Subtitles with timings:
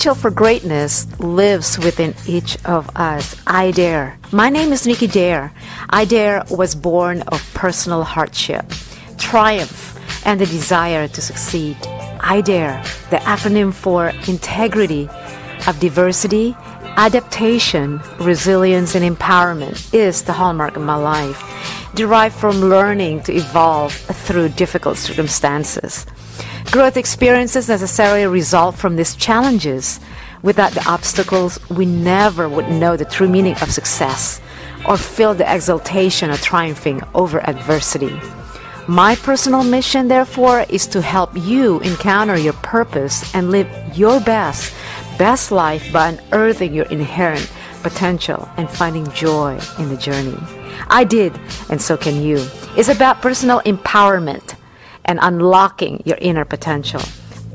[0.00, 3.36] potential for greatness lives within each of us.
[3.46, 4.18] I dare.
[4.32, 5.52] My name is Nikki Dare.
[5.90, 8.64] I dare was born of personal hardship,
[9.18, 11.76] triumph, and the desire to succeed.
[12.18, 15.10] I dare, the acronym for integrity
[15.66, 16.56] of diversity,
[16.96, 21.44] adaptation, resilience, and empowerment, is the hallmark of my life,
[21.94, 26.06] derived from learning to evolve through difficult circumstances.
[26.66, 29.98] Growth experiences necessarily result from these challenges.
[30.42, 34.40] Without the obstacles, we never would know the true meaning of success
[34.88, 38.18] or feel the exultation of triumphing over adversity.
[38.88, 44.72] My personal mission, therefore, is to help you encounter your purpose and live your best,
[45.18, 47.50] best life by unearthing your inherent
[47.82, 50.36] potential and finding joy in the journey.
[50.88, 52.46] I did, and so can you.
[52.76, 54.54] It's about personal empowerment
[55.04, 57.02] and unlocking your inner potential.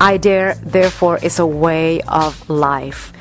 [0.00, 3.12] I Dare, therefore, is a way of life.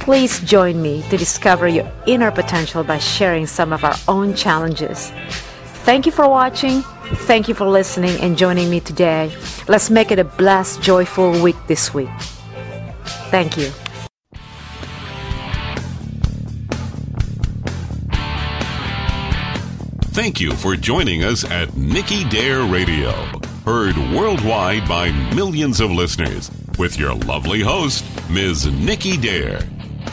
[0.00, 5.10] Please join me to discover your inner potential by sharing some of our own challenges.
[5.84, 6.82] Thank you for watching.
[7.26, 9.34] Thank you for listening and joining me today.
[9.68, 12.08] Let's make it a blessed, joyful week this week.
[13.30, 13.70] Thank you.
[20.16, 23.12] Thank you for joining us at Nikki Dare Radio,
[23.66, 28.66] heard worldwide by millions of listeners, with your lovely host, Ms.
[28.66, 29.58] Nikki Dare.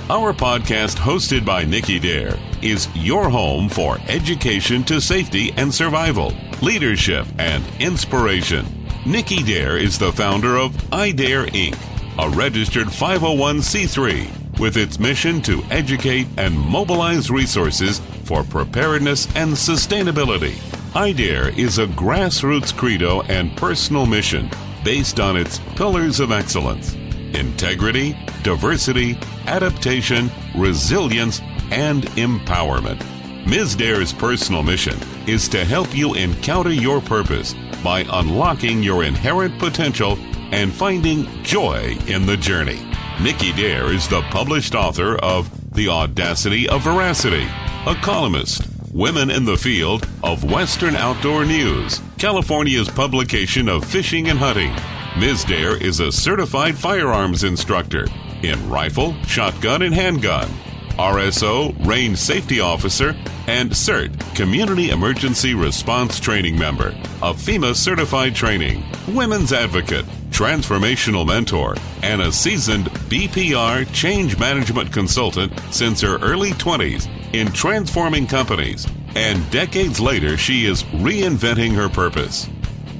[0.09, 6.33] Our podcast, hosted by Nikki Dare, is your home for education to safety and survival,
[6.63, 8.65] leadership and inspiration.
[9.05, 11.77] Nikki Dare is the founder of iDare Inc.,
[12.17, 20.72] a registered 501c3 with its mission to educate and mobilize resources for preparedness and sustainability.
[20.93, 24.47] iDare is a grassroots credo and personal mission
[24.83, 26.93] based on its pillars of excellence
[27.33, 29.17] integrity, diversity,
[29.47, 33.03] adaptation, resilience, and empowerment.
[33.47, 33.75] Ms.
[33.75, 34.95] Dare's personal mission
[35.25, 40.15] is to help you encounter your purpose by unlocking your inherent potential
[40.51, 42.79] and finding joy in the journey.
[43.19, 47.47] Nikki Dare is the published author of The Audacity of Veracity,
[47.87, 54.37] a columnist, Women in the Field of Western Outdoor News, California's publication of fishing and
[54.37, 54.71] hunting.
[55.19, 55.45] Ms.
[55.45, 58.05] Dare is a certified firearms instructor
[58.43, 60.47] in rifle, shotgun, and handgun,
[60.91, 63.15] RSO, range safety officer,
[63.47, 66.89] and CERT, Community Emergency Response Training member,
[67.23, 75.51] a FEMA certified training, women's advocate, transformational mentor, and a seasoned BPR change management consultant
[75.71, 78.87] since her early 20s in transforming companies.
[79.15, 82.47] And decades later, she is reinventing her purpose.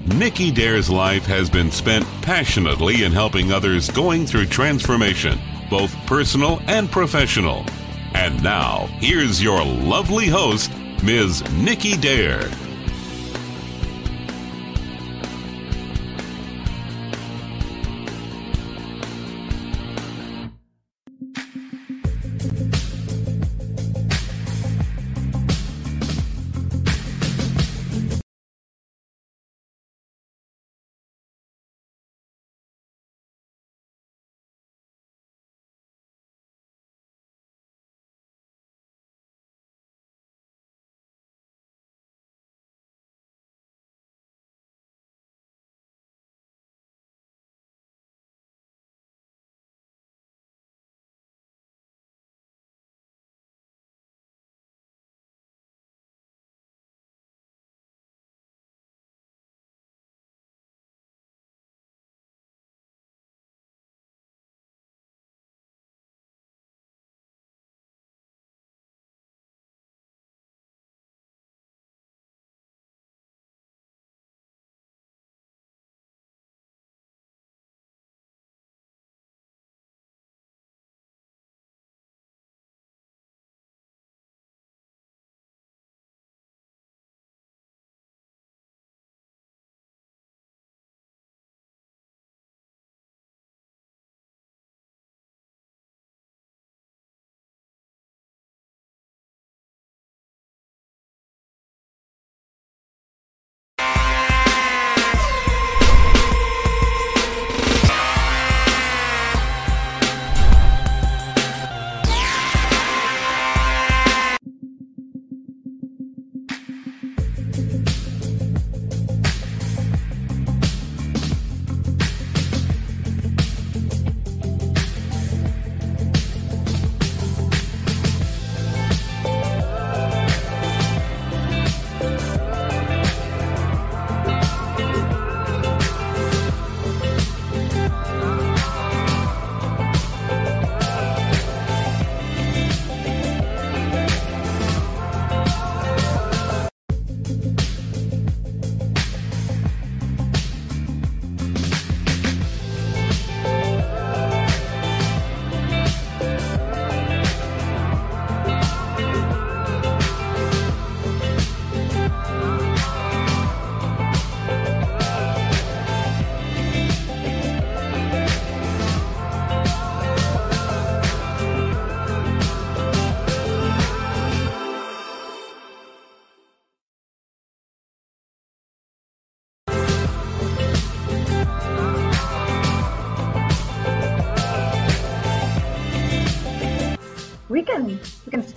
[0.06, 5.40] Nikki Dare's life has been spent passionately in helping others going through transformation,
[5.70, 7.66] both personal and professional.
[8.14, 10.72] And now, here's your lovely host,
[11.04, 11.44] Ms.
[11.54, 12.50] Nikki Dare.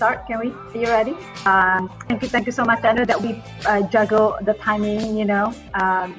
[0.06, 0.26] Start.
[0.28, 0.52] Can we?
[0.52, 1.14] Are you ready?
[1.46, 2.84] Um, thank you, thank you so much.
[2.84, 6.14] I know that we uh, juggle the timing, you know, um,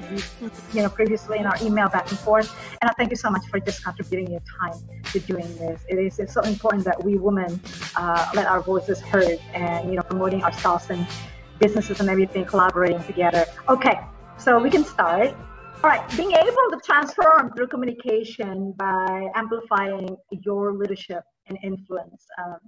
[0.74, 2.50] you know, previously in our email back and forth.
[2.82, 4.78] And I thank you so much for just contributing your time
[5.14, 5.80] to doing this.
[5.88, 7.62] It is so important that we women
[7.96, 11.08] uh, let our voices heard and you know promoting ourselves and
[11.60, 13.46] businesses and everything collaborating together.
[13.70, 13.98] Okay,
[14.38, 15.30] so we can start.
[15.82, 22.26] All right, being able to transform through communication by amplifying your leadership and influence.
[22.44, 22.60] Um,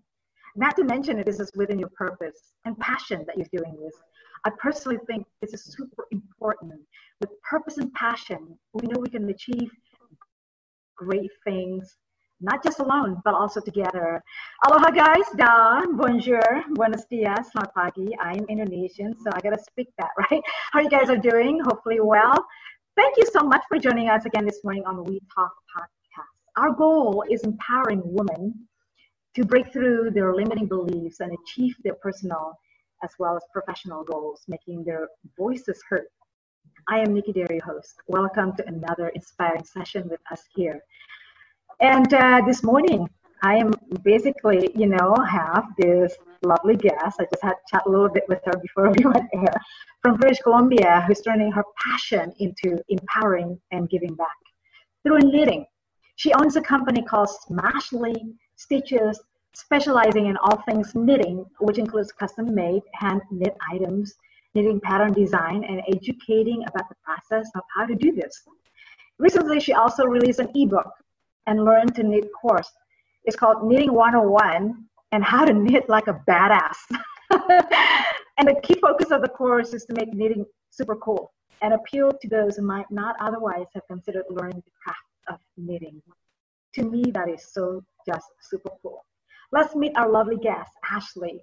[0.56, 3.94] not to mention it, this is within your purpose and passion that you're doing this.
[4.46, 6.80] I personally think this is super important.
[7.19, 9.69] With purpose and passion, we know we can achieve
[10.96, 11.98] great things,
[12.42, 14.24] not just alone, but also together.
[14.66, 18.16] Aloha guys, da, bonjour, buenos dias, selamat pagi.
[18.19, 20.42] I'm Indonesian, so I gotta speak that, right?
[20.72, 21.60] How you guys are doing?
[21.66, 22.36] Hopefully well.
[22.96, 26.31] Thank you so much for joining us again this morning on the We Talk podcast.
[26.56, 28.68] Our goal is empowering women
[29.36, 32.54] to break through their limiting beliefs and achieve their personal
[33.04, 36.08] as well as professional goals, making their voices heard.
[36.88, 37.96] I am Nikki Derry, host.
[38.08, 40.81] Welcome to another inspiring session with us here.
[41.80, 43.08] And uh, this morning,
[43.44, 43.74] I am
[44.04, 47.18] basically, you know, have this lovely guest.
[47.20, 49.54] I just had chat a little bit with her before we went air
[50.02, 54.28] from British Columbia, who's turning her passion into empowering and giving back
[55.04, 55.66] through knitting.
[56.16, 59.18] She owns a company called Smashlee Stitches,
[59.54, 64.16] specializing in all things knitting, which includes custom made hand knit items,
[64.54, 68.44] knitting pattern design, and educating about the process of how to do this.
[69.18, 70.92] Recently, she also released an ebook
[71.48, 72.70] and learn to knit course.
[73.24, 74.84] It's called Knitting 101
[75.14, 76.80] and How to Knit Like a Badass.
[78.38, 82.12] and the key focus of the course is to make knitting super cool and appeal
[82.12, 86.02] to those who might not otherwise have considered learning the craft of knitting.
[86.74, 89.06] To me, that is so just super cool.
[89.52, 91.40] Let's meet our lovely guest, Ashlee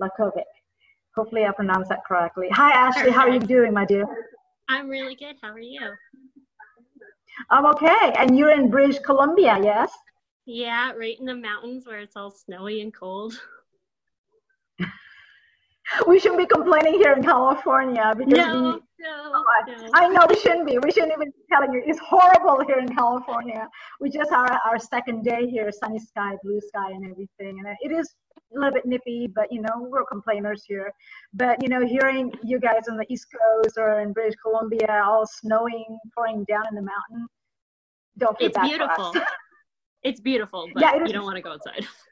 [0.00, 0.50] Lackovic.
[1.16, 2.48] Hopefully, I pronounced that correctly.
[2.52, 3.10] Hi, Ashley.
[3.10, 4.06] How are you doing, my dear?
[4.68, 5.36] I'm really good.
[5.42, 5.80] How are you?
[7.50, 8.14] I'm okay.
[8.18, 9.90] And you're in British Columbia, yes?
[10.46, 13.40] Yeah, right in the mountains where it's all snowy and cold.
[16.06, 19.90] we shouldn't be complaining here in California because no, we, no, oh, no.
[19.94, 20.78] I know we shouldn't be.
[20.78, 21.82] We shouldn't even be telling you.
[21.84, 23.68] It's horrible here in California.
[24.00, 27.58] We just are our, second day here, sunny sky, blue sky, and everything.
[27.58, 28.14] And it is
[28.54, 30.92] a little bit nippy, but you know we're complainers here.
[31.34, 35.26] But you know, hearing you guys on the East Coast or in British Columbia, all
[35.26, 37.28] snowing, pouring down in the mountain,
[38.18, 39.14] don't feel it's bad beautiful.
[40.02, 41.86] it's beautiful, but yeah, you don't want to go outside.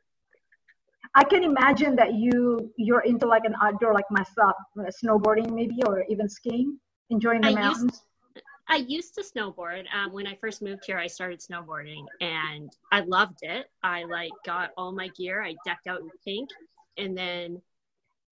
[1.18, 5.82] I can imagine that you you're into like an outdoor like myself, uh, snowboarding maybe
[5.84, 6.78] or even skiing,
[7.10, 8.04] enjoying the I mountains.
[8.36, 9.86] Used, I used to snowboard.
[9.92, 13.66] Um, when I first moved here, I started snowboarding and I loved it.
[13.82, 15.42] I like got all my gear.
[15.42, 16.50] I decked out in pink,
[16.98, 17.60] and then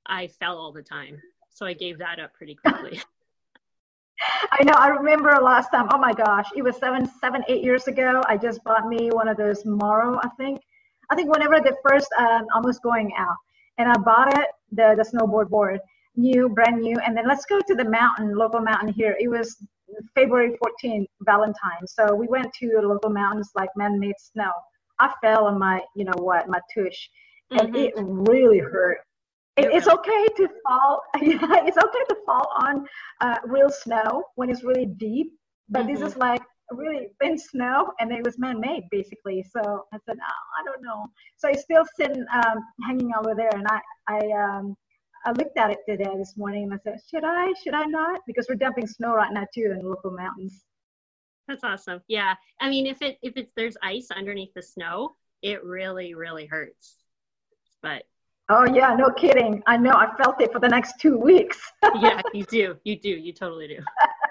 [0.06, 3.00] I fell all the time, so I gave that up pretty quickly.
[4.52, 4.74] I know.
[4.74, 5.88] I remember last time.
[5.92, 8.22] Oh my gosh, it was seven, seven, eight years ago.
[8.28, 10.60] I just bought me one of those Morrow, I think
[11.10, 13.36] I think whenever the first um, I was going out,
[13.78, 15.80] and I bought it the the snowboard board,
[16.16, 19.16] new, brand new, and then let's go to the mountain, local mountain here.
[19.20, 19.56] It was
[20.14, 21.86] February 14th, Valentine.
[21.86, 24.50] So we went to the local mountains like man-made snow.
[24.98, 27.08] I fell on my, you know what, my tush,
[27.50, 27.76] and mm-hmm.
[27.76, 28.98] it really hurt.
[29.56, 31.02] It, it's okay to fall.
[31.16, 32.86] it's okay to fall on
[33.20, 35.32] uh, real snow when it's really deep,
[35.68, 35.94] but mm-hmm.
[35.94, 36.42] this is like
[36.72, 41.06] really thin snow and it was man-made basically so i said oh, i don't know
[41.36, 44.76] so i still sitting um, hanging over there and i i um
[45.24, 48.20] i looked at it today this morning and i said should i should i not
[48.26, 50.64] because we're dumping snow right now too in the local mountains
[51.46, 55.62] that's awesome yeah i mean if it if it's there's ice underneath the snow it
[55.64, 56.96] really really hurts
[57.82, 58.02] but
[58.48, 59.60] Oh yeah, no kidding.
[59.66, 59.90] I know.
[59.90, 61.58] I felt it for the next two weeks.
[62.00, 62.76] yeah, you do.
[62.84, 63.08] You do.
[63.08, 63.78] You totally do.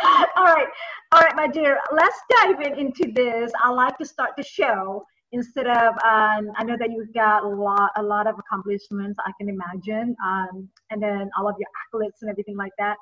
[0.36, 0.66] all right,
[1.12, 1.78] all right, my dear.
[1.92, 3.52] Let's dive in into this.
[3.62, 5.94] I like to start the show instead of.
[6.04, 9.18] Um, I know that you've got a lot, a lot of accomplishments.
[9.24, 12.96] I can imagine, um, and then all of your accolades and everything like that.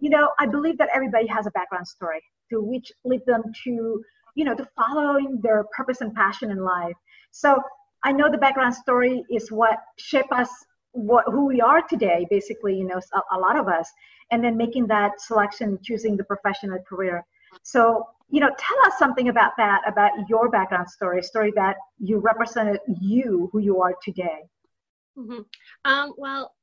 [0.00, 4.02] You know, I believe that everybody has a background story to which lead them to,
[4.34, 6.96] you know, to following their purpose and passion in life.
[7.30, 7.62] So
[8.02, 10.48] I know the background story is what shape us
[10.92, 13.88] what who we are today basically you know a, a, lot of us
[14.30, 17.24] and then making that selection choosing the professional career.
[17.62, 22.18] So you know tell us something about that about your background story story that you
[22.18, 24.42] represented you who you are today.
[25.18, 25.40] Mm-hmm.
[25.84, 26.54] um, well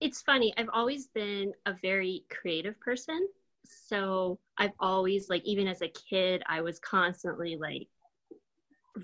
[0.00, 0.52] it's funny.
[0.56, 3.28] I've always been a very creative person.
[3.64, 7.88] So i've always like even as a kid i was constantly like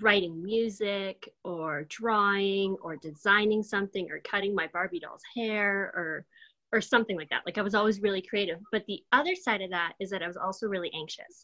[0.01, 6.25] writing music or drawing or designing something or cutting my Barbie doll's hair or
[6.71, 7.43] or something like that.
[7.45, 8.59] Like I was always really creative.
[8.71, 11.43] But the other side of that is that I was also really anxious.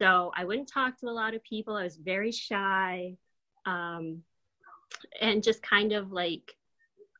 [0.00, 1.76] So I wouldn't talk to a lot of people.
[1.76, 3.16] I was very shy.
[3.66, 4.22] Um,
[5.20, 6.54] and just kind of like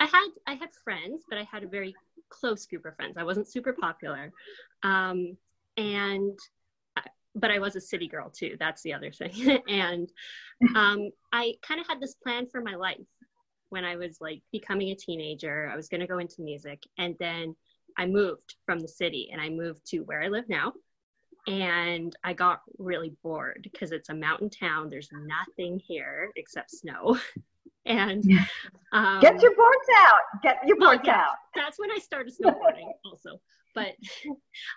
[0.01, 1.95] I had I had friends, but I had a very
[2.29, 3.17] close group of friends.
[3.17, 4.33] I wasn't super popular.
[4.83, 5.37] Um,
[5.77, 6.39] and
[7.37, 8.57] but I was a city girl too.
[8.59, 9.61] That's the other thing.
[9.69, 10.11] and
[10.77, 12.99] um, I kind of had this plan for my life
[13.75, 15.69] when I was like becoming a teenager.
[15.71, 16.85] I was going to go into music.
[16.97, 17.57] And then
[17.99, 20.73] I moved from the city and I moved to where I live now.
[21.49, 24.90] And I got really bored because it's a mountain town.
[24.90, 27.19] There's nothing here except snow.
[27.85, 28.25] and
[28.93, 30.40] um, get your boards out.
[30.45, 31.37] Get your boards well, yeah, out.
[31.57, 33.40] That's when I started snowboarding also.
[33.75, 33.97] But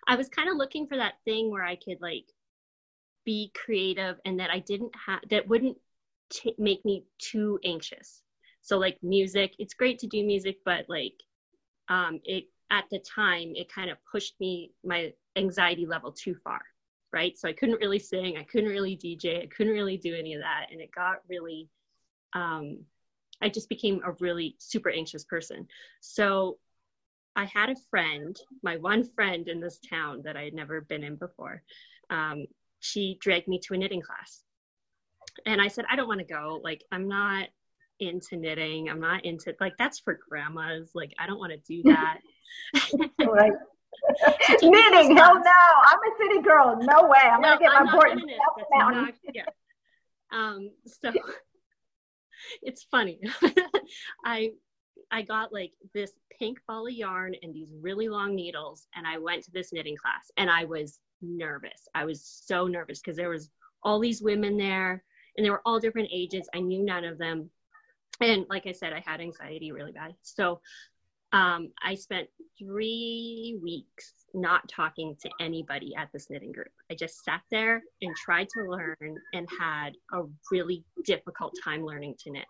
[0.08, 2.25] I was kind of looking for that thing where I could like
[3.25, 5.77] be creative and that I didn't have that wouldn't
[6.32, 8.24] t- make me too anxious.
[8.62, 11.14] So like music, it's great to do music, but like
[11.90, 16.62] um, it at the time it kind of pushed me my anxiety level too far,
[17.14, 17.38] right?
[17.38, 20.42] So I couldn't really sing, I couldn't really DJ, I couldn't really do any of
[20.42, 21.70] that, and it got really.
[22.34, 22.80] Um,
[23.42, 25.68] I just became a really super anxious person.
[26.02, 26.58] So
[27.36, 31.04] I had a friend, my one friend in this town that I had never been
[31.04, 31.62] in before.
[32.10, 32.48] Um,
[32.80, 34.44] she dragged me to a knitting class.
[35.46, 36.60] And I said, I don't want to go.
[36.64, 37.50] Like, I'm not
[38.00, 38.89] into knitting.
[38.89, 40.92] I'm not into, like, that's for grandmas.
[40.94, 42.20] Like, I don't want to do that.
[43.20, 43.54] right.
[44.62, 45.51] knitting, hell no.
[45.86, 46.77] I'm a city girl.
[46.82, 47.20] No way.
[47.20, 48.22] I'm no, to get I'm my board.
[48.72, 49.44] Not, yeah.
[50.32, 51.12] Um, so
[52.62, 53.20] it's funny.
[54.25, 54.51] I
[55.10, 59.18] I got like this pink ball of yarn and these really long needles, and I
[59.18, 61.88] went to this knitting class, and I was nervous.
[61.96, 63.50] I was so nervous because there was
[63.84, 65.04] all these women there
[65.38, 66.50] and they were all different ages.
[66.54, 67.50] I knew none of them.
[68.22, 70.16] And like I said, I had anxiety really bad.
[70.24, 70.62] So
[71.34, 76.72] um, I spent three weeks not talking to anybody at this knitting group.
[76.90, 82.16] I just sat there and tried to learn and had a really difficult time learning
[82.20, 82.46] to knit.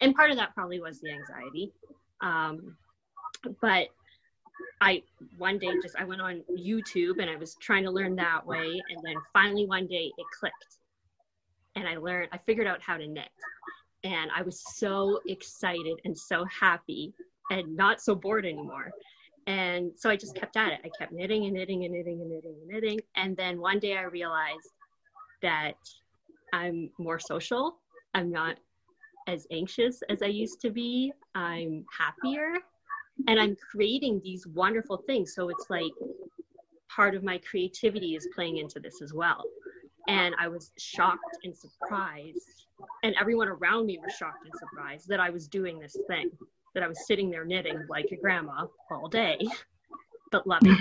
[0.00, 1.72] And part of that probably was the anxiety.
[2.20, 2.76] Um,
[3.60, 3.88] but
[4.80, 5.02] I
[5.36, 8.80] one day just I went on YouTube and I was trying to learn that way
[8.90, 10.78] and then finally one day it clicked
[11.74, 13.28] and I learned I figured out how to knit
[14.04, 17.12] and I was so excited and so happy
[17.50, 18.90] and not so bored anymore.
[19.46, 20.80] And so I just kept at it.
[20.84, 23.00] I kept knitting and knitting and knitting and knitting and knitting.
[23.16, 24.68] And then one day I realized
[25.42, 25.76] that
[26.52, 27.78] I'm more social.
[28.14, 28.56] I'm not
[29.26, 31.12] as anxious as I used to be.
[31.34, 32.54] I'm happier.
[33.26, 35.34] And i'm creating these wonderful things.
[35.34, 35.90] So it's like
[36.88, 39.42] part of my creativity is playing into this as well
[40.08, 42.66] and i was shocked and surprised
[43.02, 46.30] and everyone around me was shocked and surprised that i was doing this thing
[46.74, 49.38] that i was sitting there knitting like a grandma all day
[50.30, 50.76] but loving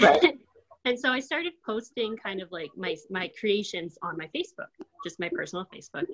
[0.00, 0.38] right.
[0.84, 4.70] and so i started posting kind of like my my creations on my facebook
[5.04, 6.06] just my personal facebook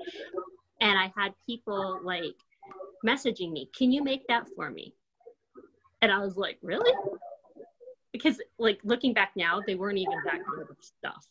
[0.81, 2.35] and i had people like
[3.05, 4.95] messaging me, can you make that for me?
[6.03, 6.93] And I was like, really?
[8.13, 11.27] Because like looking back now, they weren't even that kind of stuff.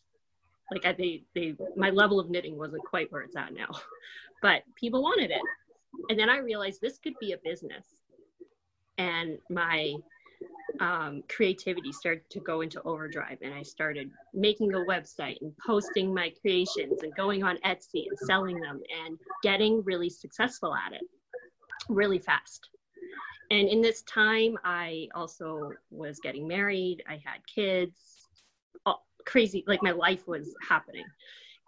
[0.70, 3.68] Like I, they, they, my level of knitting wasn't quite where it's at now,
[4.42, 5.42] but people wanted it.
[6.10, 7.86] And then I realized this could be a business.
[8.98, 9.94] And my
[10.80, 16.12] um, creativity started to go into overdrive and I started making a website and posting
[16.12, 21.02] my creations and going on Etsy and selling them and getting really successful at it
[21.88, 22.68] really fast.
[23.50, 28.15] And in this time, I also was getting married, I had kids,
[29.26, 31.04] crazy, like my life was happening.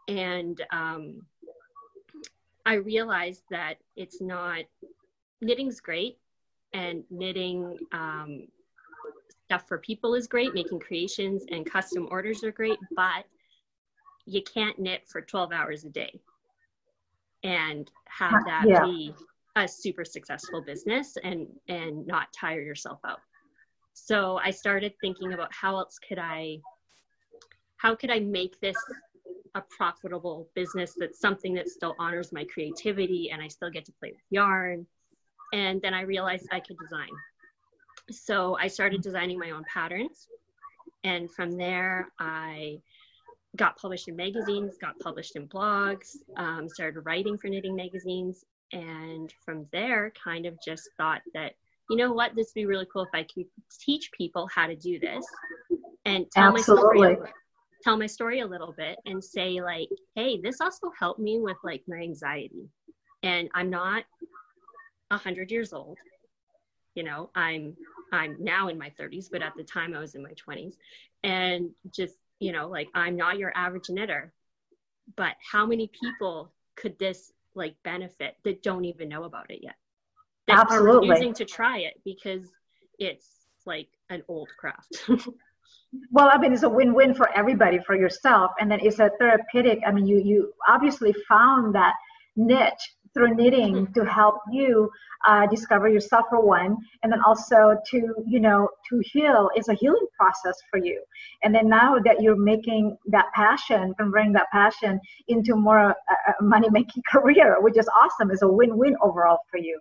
[0.08, 1.22] And um,
[2.64, 4.64] I realized that it's not,
[5.40, 6.18] knitting's great,
[6.72, 8.46] and knitting um,
[9.44, 13.24] stuff for people is great, making creations and custom orders are great, but
[14.26, 16.20] you can't knit for 12 hours a day
[17.44, 18.84] and have that yeah.
[18.84, 19.14] be
[19.56, 23.20] a super successful business and and not tire yourself out
[23.94, 26.58] so i started thinking about how else could i
[27.78, 28.76] how could i make this
[29.54, 33.92] a profitable business that's something that still honors my creativity and i still get to
[33.92, 34.86] play with yarn?
[35.52, 37.08] And then i realized i could design.
[38.10, 40.28] So i started designing my own patterns.
[41.04, 42.78] And from there i
[43.56, 48.44] got published in magazines got published in blogs um, started writing for knitting magazines.
[48.72, 51.52] And from there kind of just thought that
[51.88, 53.46] you know what this would be really cool if i could
[53.80, 55.24] teach people how to do this
[56.04, 57.00] and tell Absolutely.
[57.00, 57.32] my story
[57.82, 61.56] tell my story a little bit and say like hey this also helped me with
[61.64, 62.68] like my anxiety.
[63.22, 64.04] And i'm not
[65.10, 65.98] a 100 years old.
[66.94, 67.76] You know i'm
[68.12, 70.74] i'm now in my 30s but at the time i was in my 20s
[71.22, 74.32] and just you know like i'm not your average knitter.
[75.16, 79.76] But how many people could this like benefit that don't even know about it yet?
[80.46, 81.08] That Absolutely.
[81.08, 82.42] are using to try it because
[82.98, 83.26] it's
[83.64, 85.04] like an old craft
[86.10, 89.78] well i mean it's a win-win for everybody for yourself and then it's a therapeutic
[89.86, 91.94] i mean you you obviously found that
[92.36, 93.92] niche through knitting mm-hmm.
[93.92, 94.90] to help you
[95.26, 99.50] uh, discover yourself for one and then also to you know to heal.
[99.56, 101.02] Is a healing process for you.
[101.42, 106.68] And then now that you're making that passion converting that passion into more uh, money
[106.70, 109.78] making career which is awesome is a win-win overall for you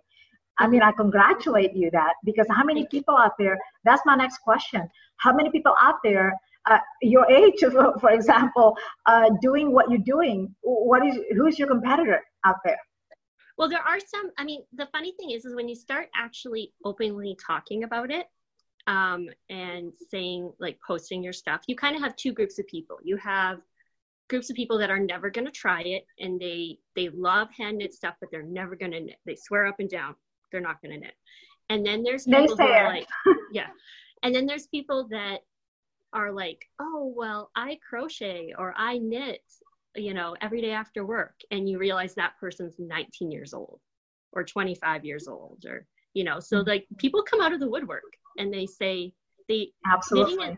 [0.58, 3.58] I mean, I congratulate you that because how many people out there?
[3.84, 4.88] That's my next question.
[5.18, 6.34] How many people out there,
[6.66, 10.54] uh, your age, for example, uh, doing what you're doing?
[10.62, 12.78] What is who's your competitor out there?
[13.56, 14.30] Well, there are some.
[14.38, 18.26] I mean, the funny thing is, is when you start actually openly talking about it
[18.86, 22.98] um, and saying, like, posting your stuff, you kind of have two groups of people.
[23.02, 23.60] You have
[24.28, 27.78] groups of people that are never going to try it and they they love hand
[27.78, 30.14] knit stuff but they're never going to they swear up and down
[30.50, 31.14] they're not going to knit.
[31.70, 33.06] And then there's people who are like,
[33.52, 33.68] yeah.
[34.22, 35.40] And then there's people that
[36.12, 39.42] are like, oh, well, I crochet or I knit,
[39.94, 41.34] you know, every day after work.
[41.50, 43.80] And you realize that person's 19 years old
[44.32, 46.68] or 25 years old or, you know, so mm-hmm.
[46.68, 48.02] like people come out of the woodwork
[48.38, 49.12] and they say,
[49.48, 50.56] they absolutely.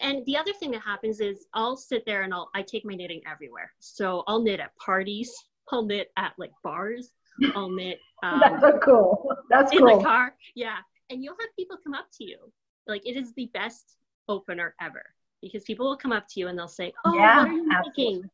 [0.00, 2.94] and the other thing that happens is I'll sit there and I'll I take my
[2.94, 3.72] knitting everywhere.
[3.80, 5.32] So I'll knit at parties,
[5.72, 7.10] I'll knit at like bars,
[7.54, 9.27] I'll knit um, That's so cool.
[9.48, 9.98] That's in cool.
[9.98, 10.34] the car.
[10.54, 10.76] Yeah.
[11.10, 12.52] And you'll have people come up to you.
[12.86, 13.96] Like it is the best
[14.28, 15.02] opener ever
[15.42, 17.68] because people will come up to you and they'll say, Oh, yeah, what are you
[17.70, 18.04] absolutely.
[18.04, 18.30] making?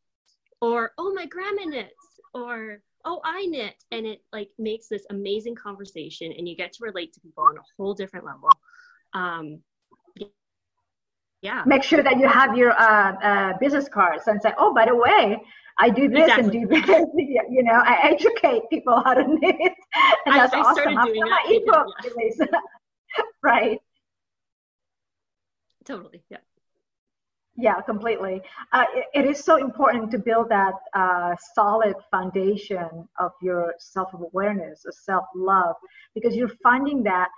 [0.61, 1.92] Or, Oh, my grandma knits.
[2.33, 3.74] Or, Oh, I knit.
[3.90, 7.59] And it like makes this amazing conversation and you get to relate to people on
[7.59, 8.48] a whole different level.
[9.12, 9.61] Um,
[11.44, 11.62] yeah.
[11.66, 14.96] Make sure that you have your uh, uh, business cards and say, Oh, by the
[14.96, 15.37] way,
[15.78, 16.62] I do this exactly.
[16.62, 16.88] and do this.
[17.50, 19.72] you know, I educate people how to knit,
[20.24, 20.96] and that's I, I awesome.
[20.96, 21.87] I've my ebook
[22.38, 22.46] yeah.
[23.42, 23.78] right?
[25.85, 26.22] Totally.
[26.30, 26.38] Yeah.
[27.57, 28.40] Yeah, completely.
[28.72, 34.14] Uh, it, it is so important to build that uh, solid foundation of your self
[34.14, 35.76] awareness, of self love,
[36.14, 37.28] because you're finding that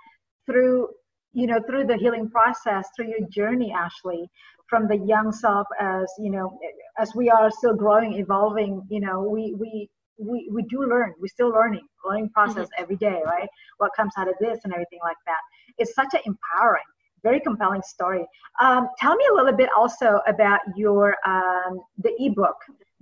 [0.45, 0.87] through
[1.33, 4.25] you know through the healing process through your journey ashlee
[4.69, 6.57] from the young self as you know
[6.99, 11.13] as we are still growing evolving you know we we we, we do learn.
[11.19, 12.81] We're still learning learning process mm-hmm.
[12.81, 13.47] every day right?
[13.77, 15.37] What comes out of this and everything like that.
[15.77, 16.83] It's such an empowering
[17.23, 18.25] very compelling story.
[18.61, 22.55] Um, tell me a little bit also about your um, the ebook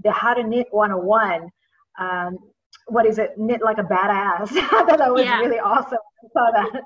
[0.04, 1.50] the how to knit 101
[2.00, 2.38] um,
[2.88, 3.32] what is it?
[3.38, 4.52] Knit like a badass.
[4.52, 5.40] I thought that was yeah.
[5.40, 5.98] really awesome.
[6.24, 6.84] I saw that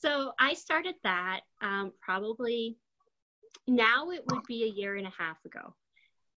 [0.00, 2.76] so i started that um, probably
[3.68, 5.74] now it would be a year and a half ago.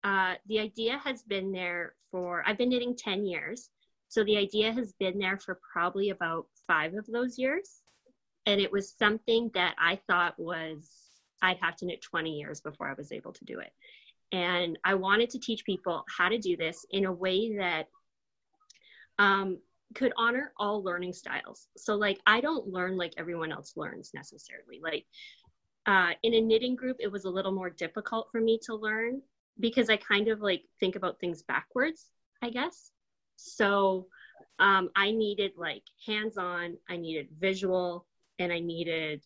[0.03, 3.71] Uh, the idea has been there for, I've been knitting 10 years.
[4.09, 7.83] So the idea has been there for probably about five of those years.
[8.47, 10.91] And it was something that I thought was,
[11.43, 13.71] I'd have to knit 20 years before I was able to do it.
[14.33, 17.89] And I wanted to teach people how to do this in a way that
[19.19, 19.59] um,
[19.95, 21.69] could honor all learning styles.
[21.77, 24.81] So, like, I don't learn like everyone else learns necessarily.
[24.83, 25.07] Like,
[25.87, 29.23] uh, in a knitting group, it was a little more difficult for me to learn
[29.59, 32.07] because I kind of like think about things backwards,
[32.43, 32.93] I guess.
[33.37, 34.07] So
[34.59, 38.07] um, I needed like hands on, I needed visual,
[38.39, 39.25] and I needed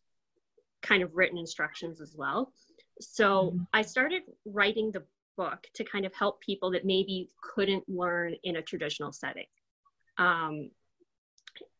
[0.83, 2.53] kind of written instructions as well.
[3.01, 3.63] So mm-hmm.
[3.73, 5.05] I started writing the
[5.37, 9.47] book to kind of help people that maybe couldn't learn in a traditional setting.
[10.19, 10.71] Um,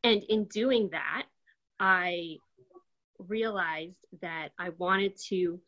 [0.03, 1.25] and in doing that,
[1.81, 2.37] I
[3.19, 5.61] realized that I wanted to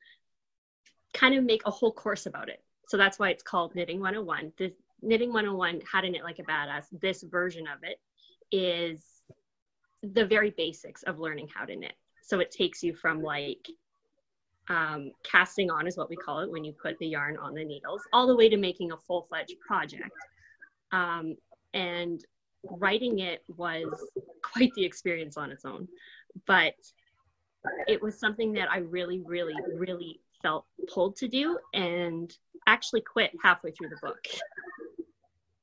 [1.15, 2.63] kind of make a whole course about it.
[2.89, 4.53] So that's why it's called Knitting 101.
[4.59, 8.01] The Knitting 101, How to Knit Like a Badass, this version of it
[8.53, 9.03] is
[10.03, 11.95] the very basics of learning how to knit.
[12.23, 13.69] So it takes you from like
[14.69, 17.65] um, casting on, is what we call it when you put the yarn on the
[17.65, 20.11] needles, all the way to making a full fledged project.
[20.93, 21.37] Um,
[21.73, 22.25] and
[22.71, 23.87] writing it was
[24.43, 25.89] quite the experience on its own.
[26.47, 26.75] But
[27.87, 32.33] it was something that I really, really, really felt pulled to do and
[32.67, 34.25] actually quit halfway through the book.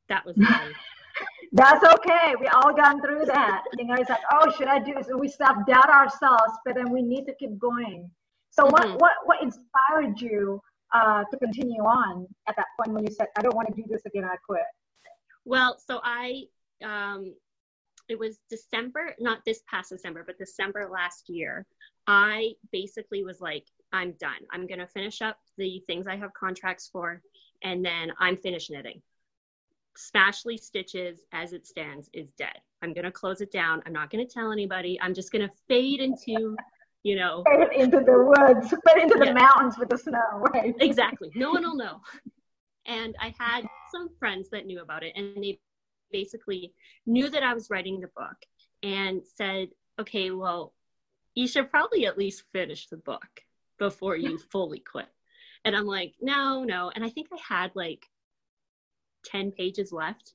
[0.09, 0.73] That was really
[1.55, 2.33] That's okay.
[2.39, 3.63] We all gone through that.
[3.77, 5.05] You know, it's like, oh, should I do this?
[5.05, 8.09] So we self doubt ourselves, but then we need to keep going.
[8.49, 8.71] So, mm-hmm.
[8.71, 10.59] what what what inspired you
[10.93, 13.83] uh, to continue on at that point when you said, I don't want to do
[13.89, 14.61] this again, I quit?
[15.45, 16.43] Well, so I,
[16.83, 17.33] um,
[18.09, 21.65] it was December, not this past December, but December last year.
[22.05, 24.41] I basically was like, I'm done.
[24.51, 27.21] I'm going to finish up the things I have contracts for,
[27.63, 29.01] and then I'm finished knitting.
[29.97, 32.57] Smashlee Stitches, as it stands, is dead.
[32.81, 33.81] I'm going to close it down.
[33.85, 34.99] I'm not going to tell anybody.
[35.01, 36.57] I'm just going to fade into,
[37.03, 39.31] you know, fade into the woods, fade into yeah.
[39.31, 40.19] the mountains with the snow,
[40.53, 40.75] right?
[40.81, 41.31] Exactly.
[41.35, 42.01] No one will know.
[42.85, 45.59] And I had some friends that knew about it, and they
[46.13, 46.73] basically
[47.05, 48.37] knew that I was writing the book
[48.81, 50.73] and said, okay, well,
[51.35, 53.41] you should probably at least finish the book
[53.79, 55.07] before you fully quit.
[55.65, 56.91] And I'm like, no, no.
[56.93, 58.05] And I think I had like
[59.25, 60.33] 10 pages left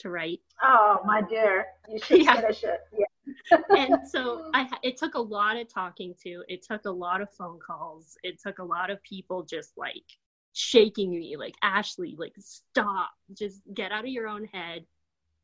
[0.00, 0.40] to write.
[0.62, 1.66] Oh, my dear.
[1.88, 2.40] You should yeah.
[2.40, 2.80] finish it.
[2.92, 3.58] Yeah.
[3.70, 7.32] and so I, it took a lot of talking to, it took a lot of
[7.32, 8.16] phone calls.
[8.22, 10.04] It took a lot of people just like
[10.58, 14.84] shaking me, like, Ashlee, like, stop, just get out of your own head,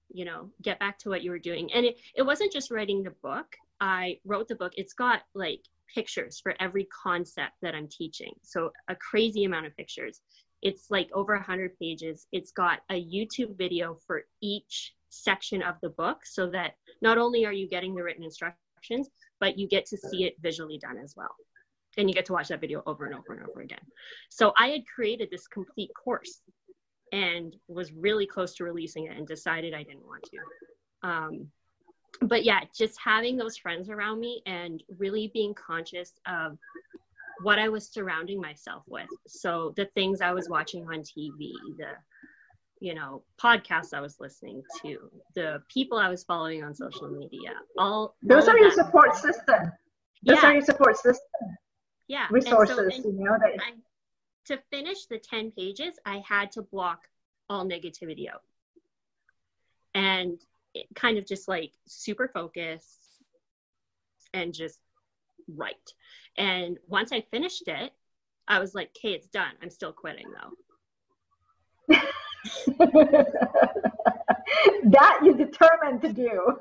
[0.08, 1.72] you know, get back to what you were doing.
[1.72, 3.46] And it, it wasn't just writing the book.
[3.80, 4.72] I wrote the book.
[4.76, 5.60] It's got like
[5.92, 8.34] pictures for every concept that I'm teaching.
[8.42, 10.20] So a crazy amount of pictures.
[10.62, 12.26] It's like over 100 pages.
[12.32, 17.44] It's got a YouTube video for each section of the book so that not only
[17.44, 21.14] are you getting the written instructions, but you get to see it visually done as
[21.16, 21.34] well.
[21.96, 23.78] And you get to watch that video over and over and over again.
[24.30, 26.40] So I had created this complete course
[27.12, 31.08] and was really close to releasing it and decided I didn't want to.
[31.08, 31.48] Um,
[32.22, 36.58] but yeah, just having those friends around me and really being conscious of
[37.42, 39.08] what I was surrounding myself with.
[39.26, 41.92] So the things I was watching on TV, the
[42.80, 47.54] you know podcasts I was listening to, the people I was following on social media,
[47.78, 49.72] all those all are your support system.
[50.24, 50.48] Those yeah.
[50.48, 51.33] are your support system.
[52.08, 52.78] Yeah, resources.
[52.78, 53.60] And so, and you know that.
[53.60, 53.72] I,
[54.46, 57.08] to finish the ten pages, I had to block
[57.48, 58.42] all negativity out.
[59.94, 60.38] And
[60.94, 62.98] kind of just like super focused
[64.32, 64.80] and just
[65.48, 65.92] write
[66.36, 67.92] And once I finished it,
[68.48, 69.52] I was like, okay, it's done.
[69.62, 71.96] I'm still quitting though.
[74.84, 76.58] that you determined to do.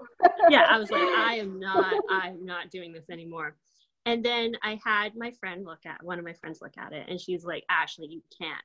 [0.50, 3.56] yeah, I was like, I am not, I'm not doing this anymore.
[4.06, 7.08] And then I had my friend look at one of my friends look at it
[7.08, 8.64] and she's like, Ashlee, you can't.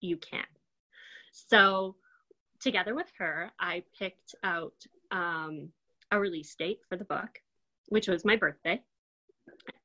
[0.00, 0.46] You can't.
[1.32, 1.96] So
[2.60, 4.74] together with her, I picked out
[5.10, 5.68] um,
[6.10, 7.40] a release date for the book,
[7.88, 8.82] which was my birthday.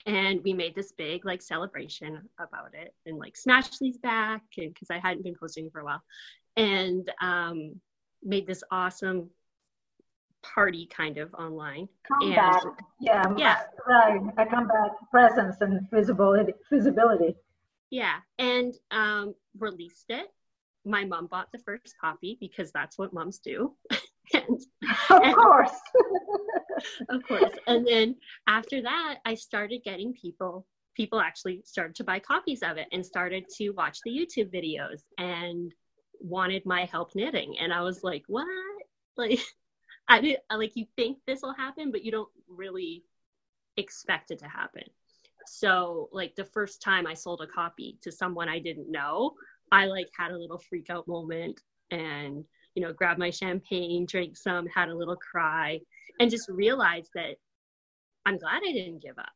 [0.05, 4.89] And we made this big like celebration about it and like Smashlee's back and because
[4.89, 6.03] I hadn't been posting for a while
[6.57, 7.79] and um,
[8.23, 9.29] made this awesome
[10.43, 11.87] party kind of online.
[12.07, 12.63] Comeback.
[12.63, 13.23] And, yeah.
[13.37, 13.61] Yeah.
[13.87, 14.21] Right.
[14.37, 17.35] I come back presence and visibility visibility.
[17.89, 18.17] Yeah.
[18.39, 20.27] And um, released it
[20.85, 23.73] my mom bought the first copy because that's what moms do.
[24.33, 24.61] and,
[25.09, 25.71] of and, course.
[27.09, 27.55] of course.
[27.67, 28.15] And then
[28.47, 33.05] after that, I started getting people, people actually started to buy copies of it and
[33.05, 35.73] started to watch the YouTube videos and
[36.19, 37.57] wanted my help knitting.
[37.59, 38.47] And I was like, what?
[39.15, 39.41] Like,
[40.07, 43.03] I did, like, you think this will happen, but you don't really
[43.77, 44.83] expect it to happen.
[45.45, 49.33] So, like, the first time I sold a copy to someone I didn't know,
[49.71, 51.61] I like had a little freak out moment
[51.91, 55.79] and, you know, grabbed my champagne, drank some, had a little cry,
[56.19, 57.37] and just realized that
[58.25, 59.33] I'm glad I didn't give up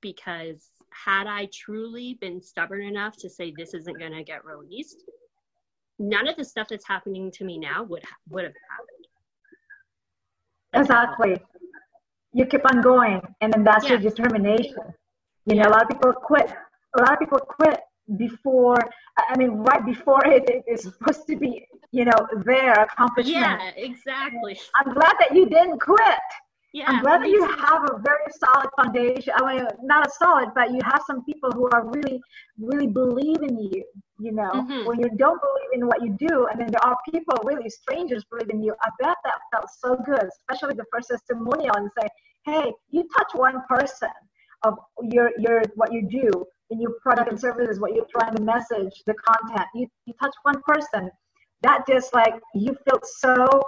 [0.00, 5.02] because had I truly been stubborn enough to say this isn't going to get released,
[5.98, 8.93] none of the stuff that's happening to me now would would have happened.
[10.74, 11.40] Exactly.
[12.32, 13.92] You keep on going, and then that's yeah.
[13.92, 14.84] your determination.
[15.46, 16.50] You know, a lot of people quit.
[16.96, 17.80] A lot of people quit
[18.16, 18.78] before
[19.18, 23.70] i mean right before it, it is supposed to be you know their accomplishment yeah
[23.76, 26.26] exactly i'm glad that you didn't quit
[26.74, 29.32] yeah, I'm glad that you have a very solid foundation.
[29.36, 32.20] I mean, not a solid, but you have some people who are really,
[32.58, 33.84] really believe in you.
[34.18, 34.84] You know, mm-hmm.
[34.84, 38.24] when you don't believe in what you do, and then there are people, really strangers,
[38.24, 38.74] believe in you.
[38.82, 42.08] I bet that felt so good, especially the first testimonial, and say,
[42.44, 44.10] "Hey, you touch one person
[44.64, 44.74] of
[45.12, 49.02] your your what you do, in your product and services, what you're trying to message,
[49.06, 49.68] the content.
[49.74, 51.08] You, you touch one person,
[51.62, 53.62] that just like you feel so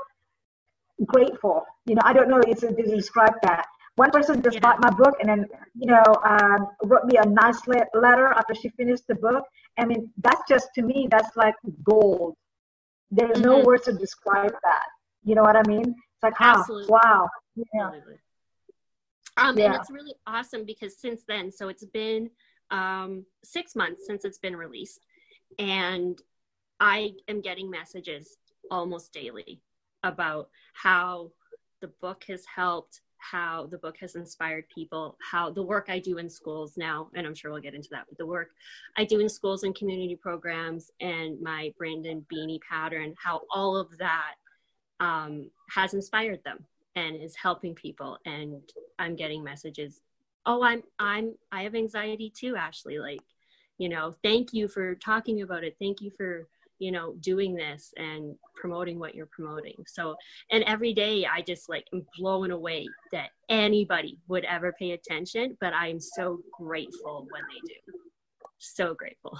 [1.04, 1.64] grateful.
[1.84, 3.66] You know, I don't know it's to describe that.
[3.96, 4.60] One person just yeah.
[4.60, 8.68] bought my book and then, you know, um, wrote me a nice letter after she
[8.70, 9.44] finished the book.
[9.78, 12.34] I mean, that's just to me, that's like gold.
[13.10, 13.42] There's mm-hmm.
[13.42, 14.86] no words to describe that.
[15.24, 15.82] You know what I mean?
[15.84, 17.28] It's like, oh, wow.
[17.54, 17.90] Yeah.
[19.38, 19.66] Um, yeah.
[19.66, 22.30] And it's really awesome because since then, so it's been
[22.70, 25.00] um, six months since it's been released,
[25.58, 26.20] and
[26.80, 28.36] I am getting messages
[28.70, 29.62] almost daily
[30.08, 31.30] about how
[31.80, 36.18] the book has helped, how the book has inspired people, how the work I do
[36.18, 38.50] in schools now, and I'm sure we'll get into that, but the work
[38.96, 43.96] I do in schools and community programs and my Brandon Beanie pattern, how all of
[43.98, 44.34] that
[45.00, 46.64] um, has inspired them
[46.94, 48.18] and is helping people.
[48.24, 48.62] And
[48.98, 50.00] I'm getting messages,
[50.46, 53.00] oh, I'm, I'm, I have anxiety too, Ashlee.
[53.00, 53.20] Like,
[53.78, 55.76] you know, thank you for talking about it.
[55.78, 59.76] Thank you for you know doing this and promoting what you're promoting.
[59.86, 60.16] So
[60.50, 65.56] and every day i just like am blown away that anybody would ever pay attention
[65.60, 67.98] but i'm so grateful when they do.
[68.58, 69.38] So grateful.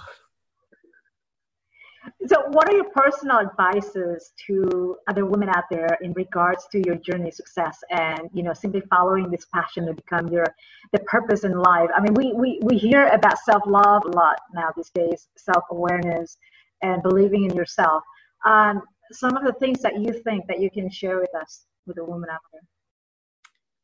[2.25, 6.95] So what are your personal advices to other women out there in regards to your
[6.95, 10.45] journey of success and you know simply following this passion to become your
[10.93, 11.89] the purpose in life?
[11.95, 16.37] I mean we we, we hear about self-love a lot now these days self-awareness
[16.81, 18.03] and believing in yourself.
[18.45, 21.97] Um, some of the things that you think that you can share with us, with
[21.97, 22.61] a woman out there.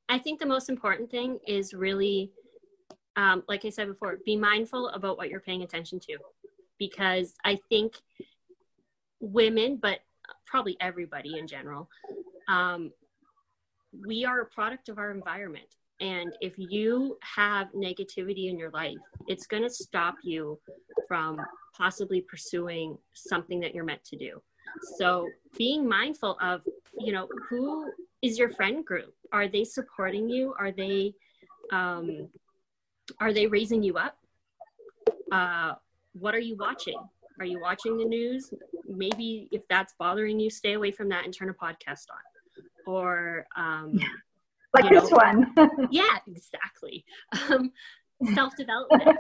[0.10, 2.32] I think the most important thing is really,
[3.16, 6.18] um, like I said before, be mindful about what you're paying attention to,
[6.78, 7.96] because I think
[9.20, 10.00] women, but
[10.46, 11.90] probably everybody in general,
[12.50, 12.92] um,
[14.06, 15.76] we are a product of our environment.
[16.04, 18.98] And if you have negativity in your life,
[19.30, 20.60] it's going to stop you
[21.08, 21.40] from
[21.74, 24.42] possibly pursuing something that you're meant to do.
[24.98, 26.62] So being mindful of,
[27.00, 27.90] you know, who
[28.22, 29.16] is your friend group?
[29.32, 30.54] Are they supporting you?
[30.60, 31.14] Are they,
[31.72, 32.28] um,
[33.22, 34.18] are they raising you up?
[35.32, 35.76] Uh,
[36.20, 37.00] what are you watching?
[37.40, 38.54] Are you watching the news?
[38.90, 42.64] Maybe if that's bothering you, stay away from that and turn a podcast on.
[42.86, 43.98] Or, um,
[44.74, 45.54] like this know, one.
[45.92, 47.06] yeah, exactly.
[47.50, 47.72] Um,
[48.34, 49.18] Self development.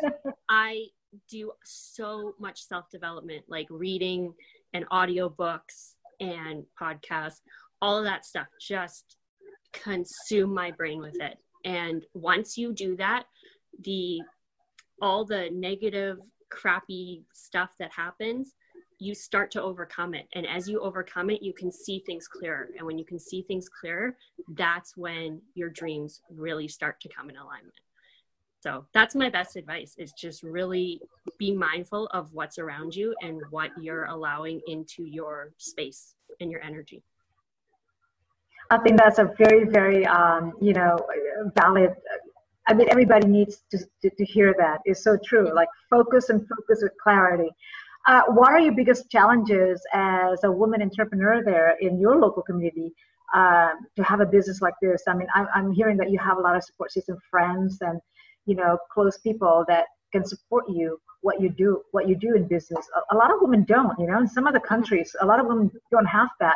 [0.49, 0.85] I
[1.29, 4.33] do so much self development, like reading
[4.73, 7.41] and audiobooks and podcasts,
[7.81, 8.47] all of that stuff.
[8.61, 9.17] Just
[9.73, 11.37] consume my brain with it.
[11.65, 13.25] And once you do that,
[13.83, 14.21] the
[15.01, 18.53] all the negative, crappy stuff that happens,
[18.99, 20.27] you start to overcome it.
[20.33, 22.69] And as you overcome it, you can see things clearer.
[22.77, 24.15] And when you can see things clearer,
[24.49, 27.75] that's when your dreams really start to come in alignment.
[28.63, 31.01] So that's my best advice is just really
[31.37, 36.61] be mindful of what's around you and what you're allowing into your space and your
[36.61, 37.03] energy.
[38.69, 40.97] I think that's a very, very, um, you know,
[41.59, 41.91] valid.
[42.67, 44.79] I mean, everybody needs to, to, to, hear that.
[44.85, 45.53] It's so true.
[45.53, 47.49] Like focus and focus with clarity.
[48.05, 52.91] Uh, what are your biggest challenges as a woman entrepreneur there in your local community
[53.33, 55.03] uh, to have a business like this?
[55.07, 57.99] I mean, I'm, I'm hearing that you have a lot of support system, friends, and
[58.45, 62.47] you know close people that can support you what you do what you do in
[62.47, 62.85] business.
[62.95, 65.45] A, a lot of women don't you know in some other countries a lot of
[65.45, 66.55] women don't have that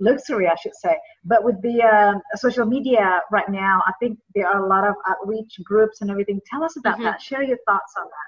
[0.00, 0.96] luxury i should say.
[1.24, 4.94] But with the uh, social media right now i think there are a lot of
[5.06, 6.40] outreach groups and everything.
[6.50, 7.04] Tell us about mm-hmm.
[7.04, 7.22] that.
[7.22, 8.27] Share your thoughts on that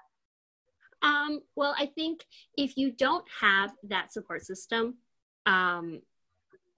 [1.02, 2.24] um, well i think
[2.56, 4.94] if you don't have that support system
[5.46, 6.00] um,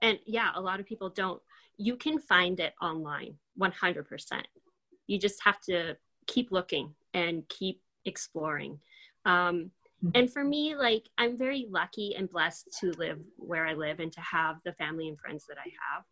[0.00, 1.40] and yeah a lot of people don't
[1.78, 4.42] you can find it online 100%
[5.06, 8.78] you just have to keep looking and keep exploring.
[9.24, 9.70] Um,
[10.04, 10.10] mm-hmm.
[10.14, 14.12] and for me, like I'm very lucky and blessed to live where I live and
[14.12, 16.04] to have the family and friends that I have.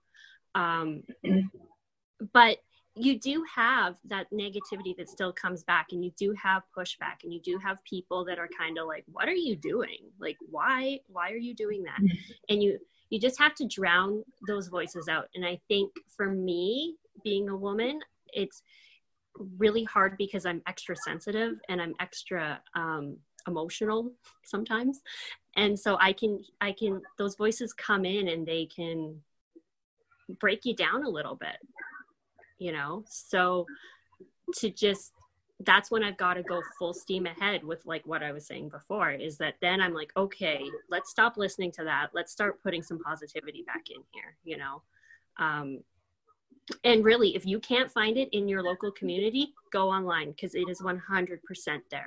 [0.55, 2.27] Um, mm-hmm.
[2.33, 2.59] but
[3.04, 7.32] you do have that negativity that still comes back and you do have pushback and
[7.32, 10.98] you do have people that are kind of like what are you doing like why
[11.08, 12.32] why are you doing that mm-hmm.
[12.48, 12.78] and you
[13.10, 17.56] you just have to drown those voices out and i think for me being a
[17.56, 18.00] woman
[18.32, 18.62] it's
[19.58, 24.12] really hard because I'm extra sensitive and I'm extra um, emotional
[24.44, 25.00] sometimes.
[25.56, 29.20] And so I can, I can, those voices come in and they can
[30.38, 31.56] break you down a little bit,
[32.61, 33.03] you know?
[33.09, 33.66] So
[34.59, 35.12] to just,
[35.61, 38.68] that's when I've got to go full steam ahead with like what I was saying
[38.68, 42.11] before is that then I'm like, okay, let's stop listening to that.
[42.14, 44.83] Let's start putting some positivity back in here, you know?
[45.38, 45.81] Um,
[46.85, 50.68] and really if you can't find it in your local community go online because it
[50.68, 51.38] is 100%
[51.90, 52.07] there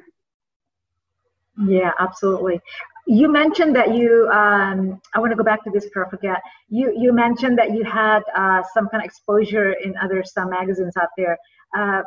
[1.67, 2.59] yeah absolutely
[3.05, 6.41] you mentioned that you um, i want to go back to this before i forget.
[6.69, 10.95] You you mentioned that you had uh, some kind of exposure in other some magazines
[10.97, 11.37] out there.
[11.77, 12.03] Uh,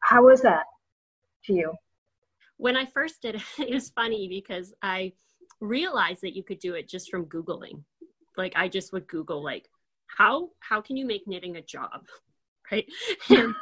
[0.00, 0.64] how was that
[1.44, 1.72] to you?
[2.56, 5.12] When i first did it it was funny because i
[5.60, 7.84] realized that you could do it just from googling.
[8.36, 9.68] Like i just would google like
[10.06, 12.04] how how can you make knitting a job
[12.72, 12.86] right?
[13.30, 13.54] And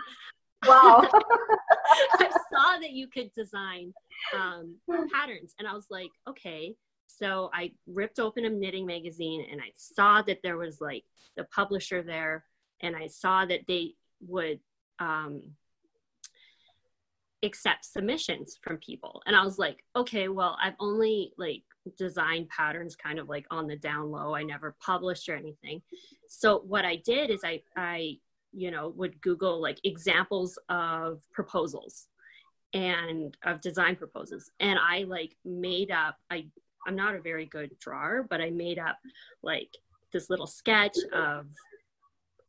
[0.66, 1.08] Wow.
[2.18, 3.92] I saw that you could design
[4.36, 4.76] um,
[5.12, 6.74] patterns, and I was like, okay.
[7.06, 11.04] So I ripped open a knitting magazine, and I saw that there was like
[11.36, 12.44] the publisher there,
[12.80, 13.94] and I saw that they
[14.26, 14.60] would
[14.98, 15.42] um,
[17.42, 21.62] accept submissions from people, and I was like, okay, well, I've only like
[21.96, 24.34] designed patterns kind of like on the down low.
[24.34, 25.82] I never published or anything.
[26.28, 28.18] So what I did is I I
[28.52, 32.08] you know would google like examples of proposals
[32.74, 34.50] and of design proposals.
[34.61, 36.46] And i like made up i
[36.87, 38.98] i'm not a very good drawer but i made up
[39.42, 39.70] like
[40.12, 41.46] this little sketch of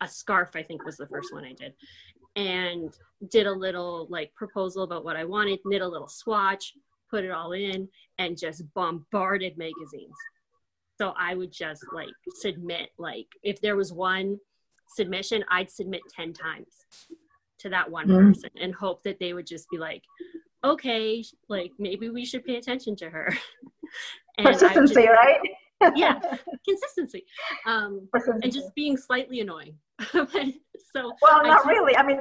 [0.01, 1.73] a scarf i think was the first one i did
[2.35, 2.93] and
[3.29, 6.73] did a little like proposal about what i wanted knit a little swatch
[7.09, 10.15] put it all in and just bombarded magazines.
[10.97, 14.37] So i would just like submit like if there was one
[14.89, 16.85] submission, I'd submit 10 times
[17.59, 18.29] to that one mm-hmm.
[18.29, 20.03] person and hope that they would just be like,
[20.63, 23.33] okay, like maybe we should pay attention to her.
[24.37, 25.39] and Consistency, just, right?
[25.95, 26.19] yeah,
[26.67, 27.25] consistency.
[27.65, 29.75] Um, and just being slightly annoying.
[30.11, 30.23] so,
[31.21, 31.95] well, not just, really.
[31.95, 32.19] I mean,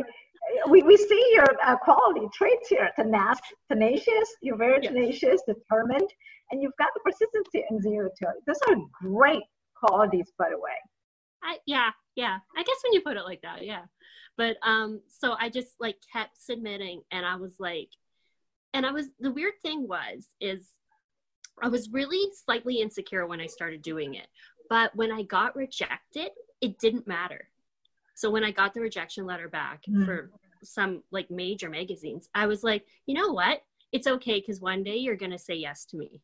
[0.69, 4.93] we, we see your uh, quality traits here tenacious, tenacious you're very yes.
[4.93, 6.09] tenacious determined
[6.51, 9.43] and you've got the persistency and zero to those are great
[9.77, 10.73] qualities by the way
[11.43, 12.39] I, yeah, yeah.
[12.57, 13.83] I guess when you put it like that, yeah.
[14.37, 17.91] But um, so I just like kept submitting, and I was like,
[18.75, 20.75] and I was the weird thing was is
[21.63, 24.27] I was really slightly insecure when I started doing it,
[24.69, 27.49] but when I got rejected, it didn't matter.
[28.17, 30.05] So when I got the rejection letter back mm.
[30.05, 30.33] for
[30.65, 33.63] some like major magazines, I was like, you know what?
[33.93, 36.21] It's okay because one day you're gonna say yes to me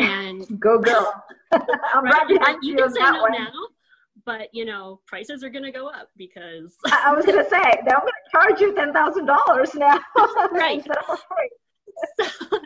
[0.00, 0.82] and go.
[1.52, 3.32] I'm right, you can say no one.
[3.32, 3.52] now,
[4.26, 7.62] but you know prices are going to go up because I was going to say
[7.84, 9.98] they're going to charge you ten thousand dollars now.
[10.52, 10.84] right.
[12.20, 12.26] so,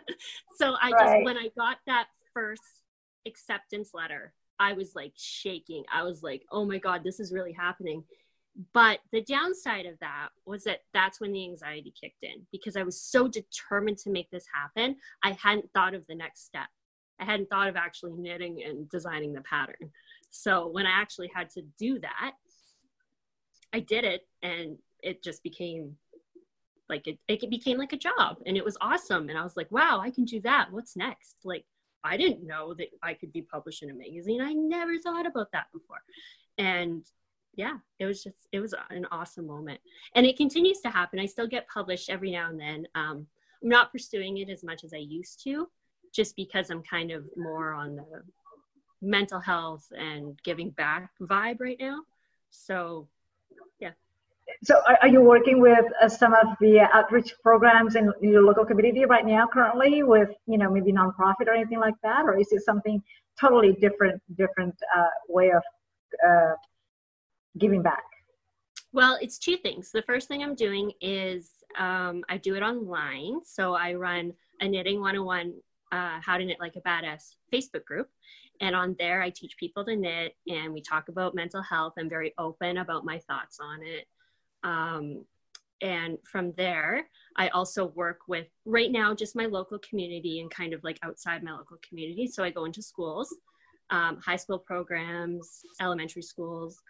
[0.57, 1.01] so I right.
[1.01, 2.63] just when I got that first
[3.27, 5.85] acceptance letter, I was like shaking.
[5.93, 8.05] I was like, oh my god, this is really happening.
[8.73, 12.85] But the downside of that was that that's when the anxiety kicked in because I
[12.85, 14.97] was so determined to make this happen.
[15.25, 16.69] I hadn't thought of the next step.
[17.21, 19.91] I hadn't thought of actually knitting and designing the pattern.
[20.37, 22.33] So when I actually had to do that,
[23.73, 25.97] I did it and it just became
[26.89, 29.29] like it, it became like a job and it was awesome.
[29.29, 30.73] And I was like, wow, I can do that.
[30.73, 31.37] What's next?
[31.45, 31.65] Like,
[32.03, 34.43] I didn't know that I could be published in a magazine.
[34.43, 36.03] I never thought about that before.
[36.59, 37.07] And
[37.55, 39.81] yeah, it was just, it was an awesome moment.
[40.17, 41.21] And it continues to happen.
[41.21, 42.87] I still get published every now and then.
[42.97, 43.27] Um,
[43.63, 45.69] I'm not pursuing it as much as I used to
[46.13, 48.23] just because I'm kind of more on the
[49.05, 52.01] mental health and giving back vibe right now.
[52.51, 53.09] So,
[53.81, 53.91] yeah.
[54.63, 59.05] So, are, you working with uh, some of the outreach programs in your local community
[59.05, 62.63] right now, currently, with you know maybe nonprofit or anything like that, or is it
[62.63, 63.03] something
[63.41, 65.63] totally different, different uh, way of
[66.27, 66.55] uh,
[67.59, 68.05] giving back?
[68.93, 69.91] Well, it's two things.
[69.91, 73.41] The first thing I'm doing is um, I do it online.
[73.45, 75.55] So I run a knitting 101
[75.91, 78.09] uh, How to Knit Like a Badass Facebook group.
[78.61, 81.95] And on there, I teach people to knit and we talk about mental health.
[81.99, 84.07] I'm very open about my thoughts on it.
[84.63, 85.25] Um,
[85.81, 90.73] and from there, I also work with right now just my local community and kind
[90.73, 92.27] of like outside my local community.
[92.27, 93.35] So I go into schools,
[93.91, 96.81] um, high school programs, elementary schools,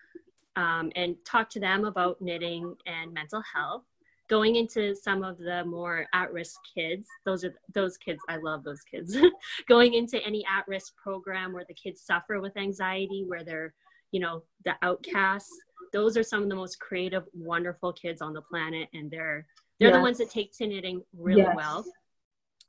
[0.57, 3.83] um, and talk to them about knitting and mental health
[4.29, 8.83] going into some of the more at-risk kids those are those kids i love those
[8.83, 9.17] kids
[9.69, 13.75] going into any at-risk program where the kids suffer with anxiety where they're
[14.13, 15.53] you know the outcasts
[15.93, 19.47] those are some of the most creative wonderful kids on the planet and they're
[19.79, 19.97] they're yes.
[19.97, 21.55] the ones that take to knitting really yes.
[21.57, 21.85] well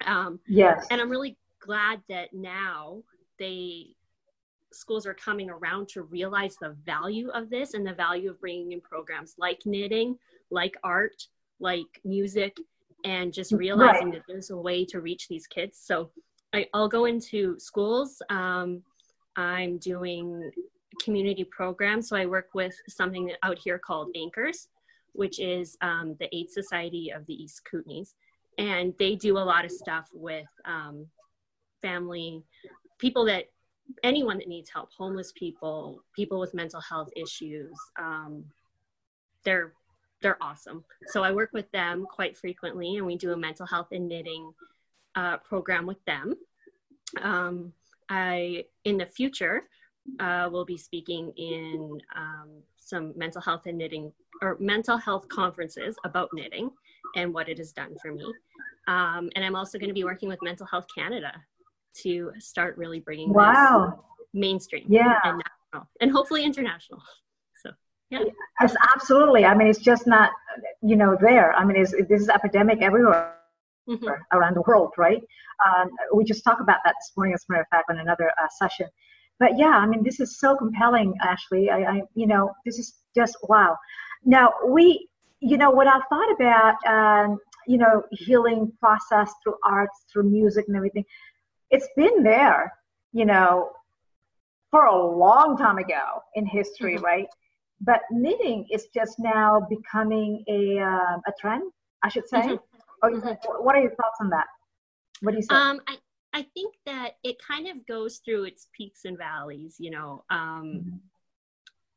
[0.07, 3.01] um yes and i'm really glad that now
[3.39, 3.95] they
[4.73, 8.73] schools are coming around to realize the value of this and the value of bringing
[8.73, 10.17] in programs like knitting
[10.51, 11.27] like art
[11.59, 12.57] like music
[13.03, 14.13] and just realizing right.
[14.13, 15.79] that there's a way to reach these kids.
[15.81, 16.09] So
[16.53, 18.21] I, will go into schools.
[18.29, 18.81] Um,
[19.35, 20.51] I'm doing
[21.01, 22.09] community programs.
[22.09, 24.67] So I work with something out here called ANKORS,
[25.13, 28.13] which is um, the AIDS Society of the East Kootenays.
[28.57, 31.05] And they do a lot of stuff with um,
[31.81, 32.41] family,
[32.99, 33.45] people that,
[34.03, 37.77] anyone that needs help, homeless people, people with mental health issues.
[37.99, 38.45] Um,
[39.43, 39.73] they're
[40.25, 40.83] they're awesome.
[41.05, 44.51] So I work with them quite frequently, and we do a mental health and knitting
[45.13, 46.33] uh, program with them.
[47.21, 47.71] Um,
[48.09, 49.65] I in the future
[50.19, 52.49] uh, will be speaking in um,
[52.79, 54.11] some mental health and knitting
[54.41, 56.71] or mental health conferences about knitting
[57.15, 58.25] and what it has done for me.
[58.87, 61.33] Um, and I'm also going to be working with Mental Health Canada
[62.01, 64.03] to start really bringing wow.
[64.33, 65.19] mainstream yeah.
[65.23, 66.99] and national and hopefully international.
[68.09, 68.23] Yeah.
[68.61, 69.45] It's absolutely.
[69.45, 70.31] I mean, it's just not,
[70.81, 71.53] you know, there.
[71.53, 73.31] I mean, it's, this is epidemic everywhere.
[73.87, 74.07] Mm-hmm.
[74.35, 75.21] around the world, right?
[75.63, 78.31] Um, we just talked about that this morning, as a matter of fact, on another
[78.31, 78.87] uh, session.
[79.39, 81.69] But yeah, I mean, this is so compelling, Ashlee.
[81.69, 83.77] I, I, you know, this is just wow.
[84.23, 85.07] Now we,
[85.39, 87.37] you know, what I thought about, um,
[87.67, 91.05] you know, healing process through arts, through music, and everything.
[91.69, 92.73] It's been there,
[93.13, 93.69] you know,
[94.71, 97.05] for a long time ago in history, mm-hmm.
[97.05, 97.27] right?
[97.85, 101.71] But knitting is just now becoming a um, a trend,
[102.03, 102.41] I should say.
[102.41, 102.55] Mm-hmm.
[103.03, 103.63] Oh, mm-hmm.
[103.63, 104.47] What are your thoughts on that?
[105.21, 105.55] What do you say?
[105.55, 105.97] Um, I,
[106.33, 110.23] I think that it kind of goes through its peaks and valleys, you know.
[110.29, 110.97] Um, mm-hmm.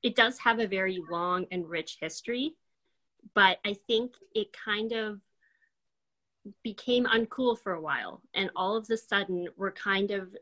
[0.03, 2.55] It does have a very long and rich history,
[3.35, 5.21] but I think it kind of
[6.63, 8.23] became uncool for a while.
[8.35, 10.35] And all of a sudden, we're kind of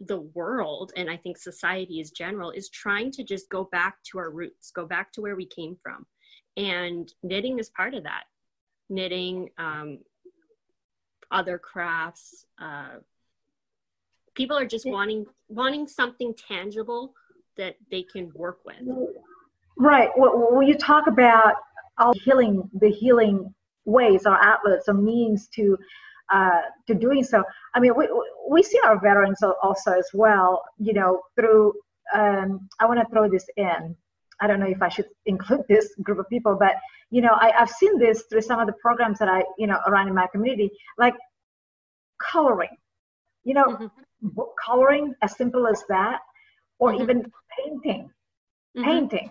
[0.00, 4.18] the world, and I think society as general, is trying to just go back to
[4.18, 6.06] our roots, go back to where we came from.
[6.56, 8.24] And knitting is part of that
[8.90, 10.00] knitting, um,
[11.30, 12.44] other crafts.
[12.60, 12.98] Uh,
[14.34, 17.14] people are just wanting wanting something tangible
[17.56, 18.76] that they can work with.
[19.78, 20.10] Right.
[20.16, 21.54] When you talk about
[21.98, 25.78] all healing, the healing ways or outlets or means to
[26.30, 27.42] uh, to doing so.
[27.74, 28.08] I mean, we
[28.50, 30.62] we see our veterans also as well.
[30.78, 31.72] You know, through
[32.12, 33.96] um, I want to throw this in.
[34.40, 36.74] I don't know if I should include this group of people, but
[37.10, 39.78] you know, I, I've seen this through some of the programs that I, you know,
[39.86, 41.14] around in my community, like
[42.20, 42.76] coloring.
[43.44, 44.40] You know, mm-hmm.
[44.62, 46.20] coloring as simple as that,
[46.78, 47.02] or mm-hmm.
[47.02, 48.10] even painting,
[48.76, 48.84] mm-hmm.
[48.84, 49.30] painting,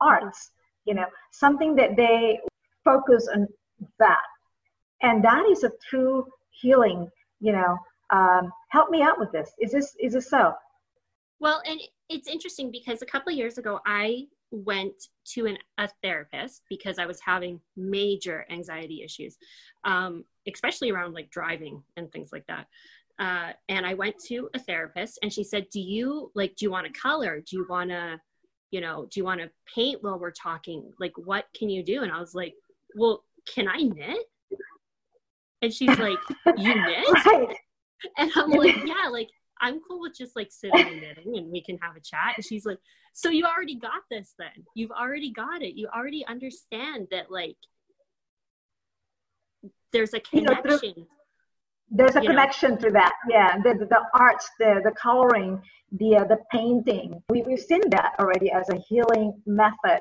[0.00, 0.50] arts.
[0.84, 2.40] You know, something that they
[2.84, 3.48] focus on
[3.98, 4.22] that,
[5.02, 7.08] and that is a true healing.
[7.40, 7.76] You know,
[8.12, 9.52] um, help me out with this.
[9.58, 10.52] Is this is this so?
[11.40, 14.92] Well, and it's interesting because a couple of years ago, I went
[15.24, 19.38] to an, a therapist because I was having major anxiety issues,
[19.84, 22.66] um, especially around like driving and things like that.
[23.18, 26.70] Uh, and I went to a therapist and she said, Do you like, do you
[26.70, 27.40] want to color?
[27.40, 28.20] Do you want to,
[28.70, 30.92] you know, do you want to paint while we're talking?
[31.00, 32.02] Like, what can you do?
[32.02, 32.54] And I was like,
[32.94, 34.26] Well, can I knit?
[35.62, 36.18] And she's like,
[36.56, 37.06] You knit?
[37.26, 37.56] Right.
[38.16, 39.28] And I'm like, Yeah, like,
[39.60, 42.34] I'm cool with just like sitting and knitting and we can have a chat.
[42.36, 42.78] And she's like,
[43.12, 44.64] So you already got this then.
[44.74, 45.74] You've already got it.
[45.74, 47.56] You already understand that like
[49.92, 50.78] there's a connection.
[50.82, 51.06] You know,
[51.90, 52.76] there's a connection know.
[52.78, 53.12] to that.
[53.28, 53.58] Yeah.
[53.58, 55.60] The, the, the arts, the, the coloring,
[55.92, 57.22] the, uh, the painting.
[57.28, 60.00] We, we've seen that already as a healing method,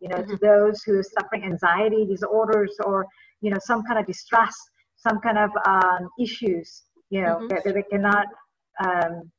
[0.00, 0.30] you know, mm-hmm.
[0.30, 3.06] to those who are suffering anxiety disorders or,
[3.42, 4.56] you know, some kind of distress,
[4.96, 7.48] some kind of um, issues, you know, mm-hmm.
[7.48, 8.26] that, that they cannot
[8.84, 9.30] um,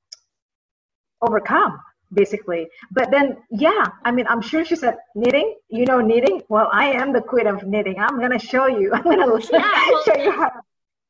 [1.22, 1.80] overcome
[2.14, 2.68] basically.
[2.92, 5.56] But then yeah i mean i'm sure she said knitting?
[5.70, 6.42] You know knitting?
[6.50, 8.00] Well i am the queen of knitting.
[8.00, 8.92] I'm gonna show you.
[8.94, 10.52] I'm gonna yeah, well, show you how,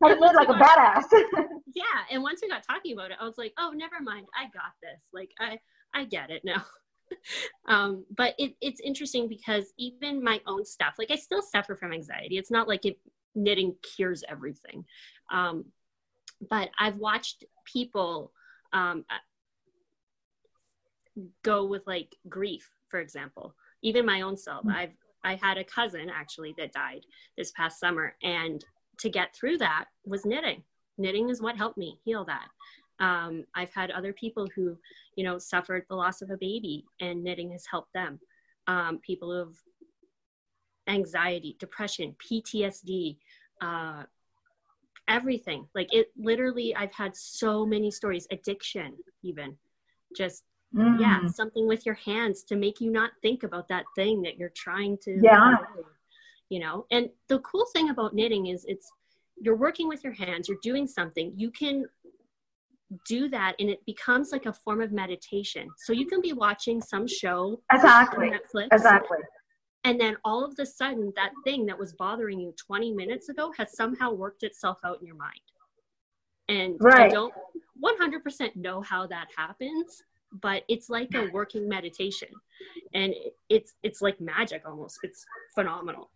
[0.02, 1.06] how to knit like a badass.
[1.76, 4.28] Yeah and once we got talking about it i was like oh never mind.
[4.36, 5.02] I got this.
[5.14, 5.60] Like i
[5.94, 6.66] i get it now.
[7.70, 11.94] Um, but it, it's interesting because even my own stuff like i still suffer from
[11.94, 12.38] anxiety.
[12.38, 13.00] It's not like it
[13.36, 14.84] knitting cures everything.
[15.32, 15.66] Um,
[16.50, 18.32] but I've watched people
[18.74, 19.06] um,
[21.44, 23.56] go with like grief, for example.
[23.82, 24.78] Even my own self, mm-hmm.
[24.78, 27.02] I've I had a cousin actually that died
[27.38, 28.64] this past summer, and
[29.00, 30.64] to get through that was knitting.
[30.98, 32.48] Knitting is what helped me heal that.
[33.00, 34.78] Um, I've had other people who,
[35.16, 38.20] you know, suffered the loss of a baby, and knitting has helped them.
[38.68, 39.56] Um, people who have
[40.88, 43.18] anxiety, depression, PTSD,
[43.62, 44.04] uh,
[45.08, 45.68] everything.
[45.76, 48.94] Like it literally, I've had so many stories, addiction,
[49.24, 49.56] even
[50.16, 50.44] just,
[50.76, 51.00] mm.
[51.00, 54.54] yeah, something with your hands to make you not think about that thing that you're
[54.56, 55.56] trying to, yeah.
[56.50, 56.86] you know.
[56.92, 58.92] And the cool thing about knitting is it's,
[59.40, 61.86] you're working with your hands, you're doing something, you can
[63.06, 65.68] do that and it becomes like a form of meditation.
[65.78, 68.30] So you can be watching some show exactly.
[68.30, 68.68] Netflix.
[68.72, 69.18] Exactly
[69.88, 73.54] and then all of a sudden that thing that was bothering you 20 minutes ago
[73.58, 75.40] has somehow worked itself out in your mind.
[76.50, 77.10] And right.
[77.12, 77.34] i don't
[77.84, 80.04] 100% know how that happens
[80.42, 82.30] but it's like a working meditation.
[82.94, 83.14] And
[83.50, 85.00] it's it's like magic almost.
[85.04, 85.26] It's
[85.56, 86.10] phenomenal.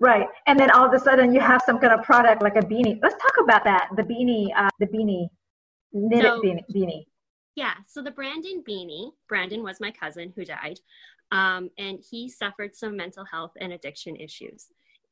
[0.00, 0.26] Right.
[0.46, 2.98] And then all of a sudden you have some kind of product like a beanie.
[3.02, 3.88] Let's talk about that.
[3.96, 5.28] The beanie uh, the beanie.
[5.92, 7.06] Knitted so, beanie, beanie.
[7.56, 7.72] Yeah.
[7.86, 10.80] So the brandon beanie brandon was my cousin who died
[11.30, 14.66] Um, and he suffered some mental health and addiction issues.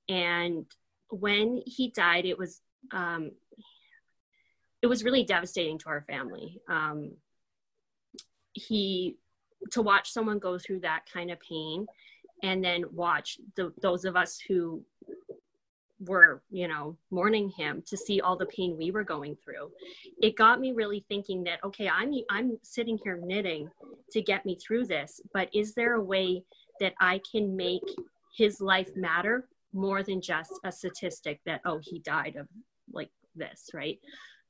[0.08, 0.66] And
[1.10, 2.60] when he died, it was
[2.92, 3.32] um,
[4.82, 6.60] it was really devastating to our family.
[6.68, 7.12] Um,
[8.52, 9.16] he
[9.72, 11.86] to watch someone go through that kind of pain,
[12.42, 14.82] and then watch the, those of us who
[16.00, 19.70] were you know mourning him to see all the pain we were going through
[20.20, 23.70] it got me really thinking that okay i'm i'm sitting here knitting
[24.10, 26.42] to get me through this but is there a way
[26.80, 27.82] that i can make
[28.36, 32.46] his life matter more than just a statistic that oh he died of
[32.92, 33.98] like this right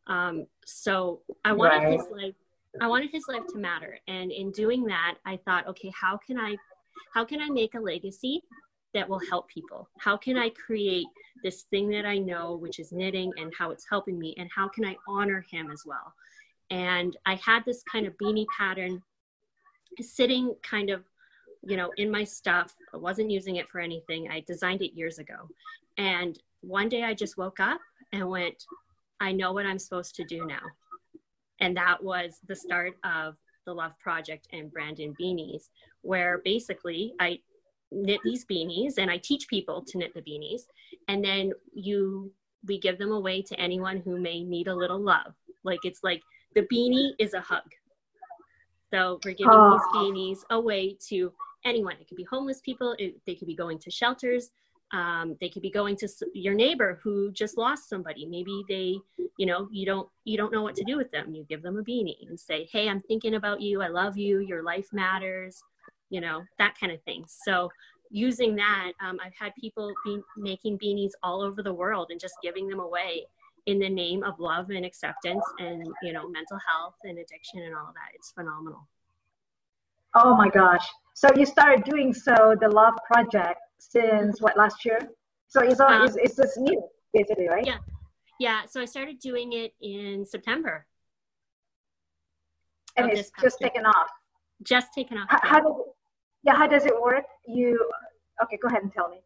[0.08, 1.92] um, so i wanted right.
[1.92, 2.34] his life
[2.80, 6.38] i wanted his life to matter and in doing that i thought okay how can
[6.38, 6.56] i
[7.14, 8.42] how can i make a legacy
[8.96, 11.06] that will help people how can i create
[11.44, 14.68] this thing that i know which is knitting and how it's helping me and how
[14.68, 16.12] can i honor him as well
[16.70, 19.00] and i had this kind of beanie pattern
[20.00, 21.04] sitting kind of
[21.66, 22.74] you know, in my stuff.
[22.94, 24.28] I wasn't using it for anything.
[24.30, 25.48] I designed it years ago.
[25.98, 27.80] And one day I just woke up
[28.12, 28.64] and went,
[29.20, 30.62] I know what I'm supposed to do now.
[31.60, 35.70] And that was the start of the Love Project and Brandon Beanies,
[36.02, 37.40] where basically I
[37.92, 40.62] knit these beanies and I teach people to knit the beanies.
[41.08, 42.32] And then you,
[42.66, 45.34] we give them away to anyone who may need a little love.
[45.64, 46.22] Like it's like
[46.54, 47.62] the beanie is a hug.
[48.92, 49.72] So we're giving oh.
[49.72, 51.32] these beanies away to
[51.64, 51.96] anyone.
[52.00, 52.94] It could be homeless people.
[52.98, 54.50] It, they could be going to shelters.
[54.92, 58.24] Um, they could be going to your neighbor who just lost somebody.
[58.24, 58.96] Maybe they,
[59.36, 61.34] you know, you don't you don't know what to do with them.
[61.34, 63.82] You give them a beanie and say, "Hey, I'm thinking about you.
[63.82, 64.38] I love you.
[64.38, 65.60] Your life matters."
[66.10, 67.24] You know that kind of thing.
[67.26, 67.70] So
[68.10, 72.34] using that, um, I've had people be making beanies all over the world and just
[72.42, 73.26] giving them away
[73.66, 77.74] in the name of love and acceptance and you know mental health and addiction and
[77.74, 78.14] all of that.
[78.14, 78.86] It's phenomenal.
[80.14, 84.98] Oh my gosh, so you started doing so the Love Project since what last year?
[85.48, 86.82] So it's all, um, it's, it's just new
[87.14, 87.66] basically, right?
[87.66, 87.78] Yeah,
[88.38, 88.66] yeah.
[88.66, 90.86] So I started doing it in September.
[92.98, 93.70] And it's just year.
[93.70, 94.08] taken off.
[94.62, 95.26] Just taken off.
[95.30, 95.86] How, how it,
[96.46, 97.24] yeah, how does it work?
[97.46, 97.90] You
[98.42, 98.56] okay?
[98.62, 99.20] Go ahead and tell me.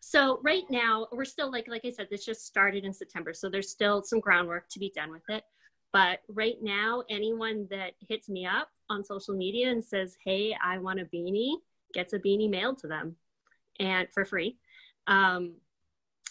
[0.00, 3.48] So right now we're still like like I said, this just started in September, so
[3.48, 5.44] there's still some groundwork to be done with it.
[5.92, 10.78] But right now, anyone that hits me up on social media and says, "Hey, I
[10.78, 11.54] want a beanie,"
[11.94, 13.16] gets a beanie mailed to them,
[13.78, 14.58] and for free.
[15.06, 15.54] Um,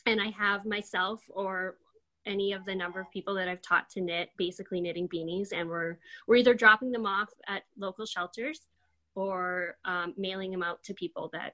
[0.05, 1.77] and I have myself or
[2.25, 5.69] any of the number of people that I've taught to knit, basically knitting beanies, and
[5.69, 8.67] we're we're either dropping them off at local shelters
[9.15, 11.53] or um, mailing them out to people that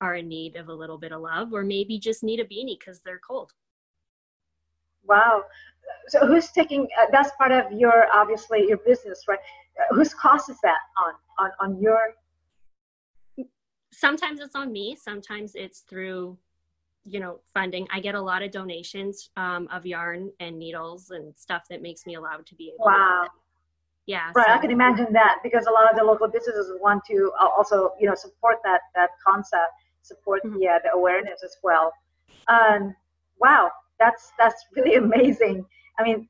[0.00, 2.78] are in need of a little bit of love, or maybe just need a beanie
[2.78, 3.52] because they're cold.
[5.06, 5.44] Wow.
[6.08, 9.38] So who's taking uh, that's part of your obviously your business right?
[9.78, 12.14] Uh, whose cost is that on on on your?
[13.92, 16.38] Sometimes it's on me sometimes it's through
[17.04, 17.86] you know funding.
[17.90, 22.06] I get a lot of donations um, of yarn and needles and stuff that makes
[22.06, 23.24] me allowed to be able wow.
[23.24, 23.30] to
[24.06, 24.52] yeah right so.
[24.52, 27.92] i can imagine that because a lot of the local businesses want to uh, also
[28.00, 29.72] you know support that that concept
[30.02, 30.58] support mm-hmm.
[30.58, 31.92] the, uh, the awareness as well
[32.48, 32.94] um,
[33.40, 35.64] wow that's that's really amazing
[35.98, 36.28] I mean,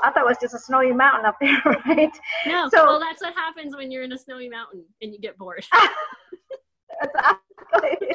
[0.00, 2.12] I thought it was just a snowy mountain up there, right?
[2.46, 5.36] No, so, well, that's what happens when you're in a snowy mountain and you get
[5.36, 5.64] bored.
[7.02, 8.08] exactly.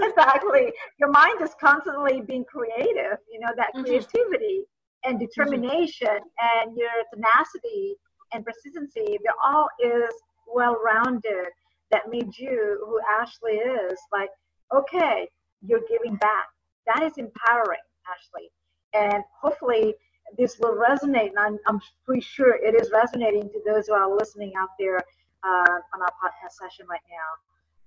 [0.00, 0.72] exactly.
[0.98, 3.84] Your mind is constantly being creative, you know, that mm-hmm.
[3.84, 4.64] creativity.
[5.04, 6.68] And determination mm-hmm.
[6.68, 7.94] and your tenacity
[8.32, 10.12] and persistency, they're all is
[10.52, 11.46] well rounded
[11.90, 13.98] that made you who Ashlee is.
[14.12, 14.30] Like,
[14.74, 15.28] okay,
[15.62, 16.46] you're giving back.
[16.86, 18.50] That is empowering, Ashlee.
[18.94, 19.94] And hopefully
[20.36, 21.30] this will resonate.
[21.30, 24.98] And I'm, I'm pretty sure it is resonating to those who are listening out there
[25.44, 27.30] uh, on our podcast session right now.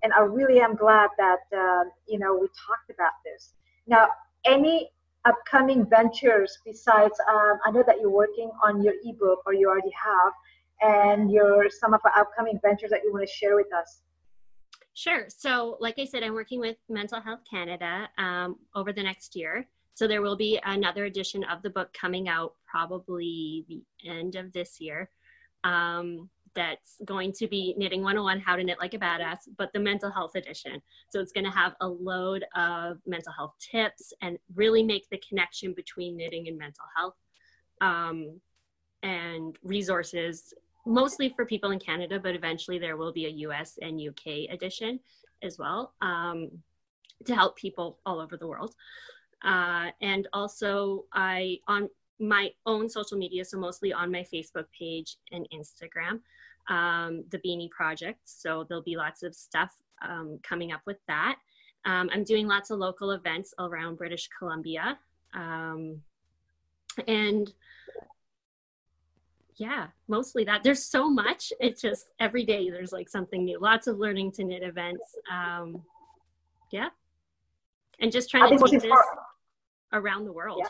[0.04, 3.54] And I really am glad that, uh, you know, we talked about this.
[3.86, 4.08] Now,
[4.46, 4.90] any
[5.26, 9.92] upcoming ventures besides, um, I know that you're working on your ebook or you already
[9.92, 10.34] have,
[10.82, 14.02] and your some of our upcoming ventures that you want to share with us.
[14.94, 15.26] Sure.
[15.30, 19.68] So, like I said, I'm working with Mental Health Canada um, over the next year.
[19.94, 24.52] So there will be another edition of the book coming out probably the end of
[24.54, 25.10] this year.
[25.64, 29.80] Um, that's going to be Knitting 101 How to Knit Like a Badass, but the
[29.80, 30.82] mental health edition.
[31.10, 35.22] So it's going to have a load of mental health tips and really make the
[35.28, 37.16] connection between knitting and mental health
[37.82, 38.40] um,
[39.04, 40.54] and resources,
[40.86, 45.00] mostly for people in Canada, but eventually there will be a US and UK edition
[45.42, 46.50] as well um,
[47.26, 48.76] to help people all over the world.
[49.44, 51.90] Uh, and also, I on
[52.22, 56.20] my own social media, so mostly on my Facebook page and Instagram,
[56.70, 58.20] um, the Beanie Project.
[58.26, 61.38] So there'll be lots of stuff um, coming up with that.
[61.86, 65.00] Um, I'm doing lots of local events around British Columbia.
[65.34, 66.02] Um,
[67.08, 67.52] and
[69.56, 70.64] yeah, mostly that.
[70.64, 71.52] There's so much.
[71.60, 73.60] It's just every day there's like something new.
[73.60, 75.16] Lots of learning to knit events.
[75.32, 75.82] Um,
[76.72, 76.90] yeah.
[78.00, 78.92] And just trying to take this
[79.94, 80.60] around the world.
[80.62, 80.70] Yeah.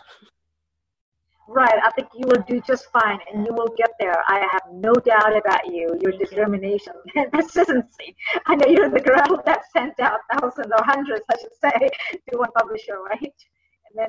[1.54, 1.80] Right.
[1.84, 4.24] I think you will do just fine and you will get there.
[4.30, 8.16] I have no doubt about you, your determination and persistency.
[8.45, 11.89] I know you're the girl that sent out thousands or hundreds, I should say,
[12.30, 13.34] to one publisher, right?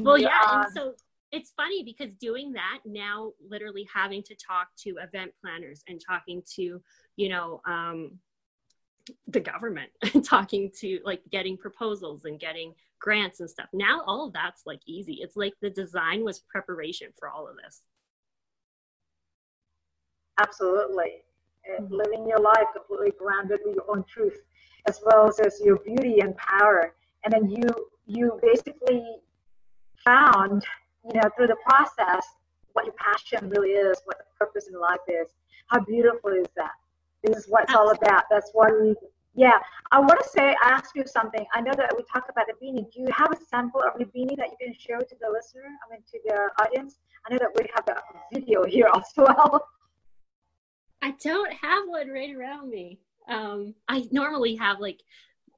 [0.03, 0.39] well, yeah.
[0.49, 0.95] Um, and so
[1.33, 6.43] it's funny because doing that now, literally having to talk to event planners and talking
[6.55, 6.81] to,
[7.17, 8.21] you know, um,
[9.27, 9.91] the government,
[10.25, 12.73] talking to like getting proposals and getting
[13.03, 13.67] grants and stuff.
[13.75, 15.19] Now all of that's like easy.
[15.21, 17.83] It's like the design was preparation for all of this.
[20.41, 21.25] Absolutely.
[21.71, 21.93] Mm-hmm.
[21.93, 24.41] Living your life completely grounded with your own truth,
[24.89, 26.95] as well as, as your beauty and power.
[27.25, 27.69] And then you
[28.07, 29.05] you basically
[30.05, 30.65] found,
[31.05, 32.25] you know, through the process
[32.73, 35.29] what your passion really is, what the purpose in life is.
[35.67, 36.73] How beautiful is that?
[37.23, 38.25] This is what it's all about.
[38.31, 38.95] That's why we
[39.35, 39.59] yeah,
[39.91, 41.45] I want to say, I ask you something.
[41.55, 42.91] I know that we talked about the beanie.
[42.93, 45.63] Do you have a sample of the beanie that you can show to the listener?
[45.65, 46.99] I mean, to the audience.
[47.27, 48.01] I know that we have a
[48.35, 49.67] video here as well.
[51.01, 53.01] I don't have one right around me.
[53.29, 55.01] Um, I normally have like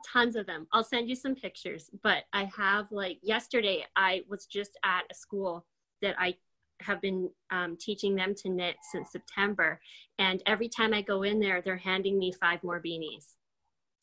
[0.07, 0.67] tons of them.
[0.73, 3.85] I'll send you some pictures, but I have like yesterday.
[3.97, 5.67] I was just at a school
[6.01, 6.37] that I
[6.81, 9.81] have been um, teaching them to knit since September,
[10.19, 13.35] and every time I go in there, they're handing me five more beanies.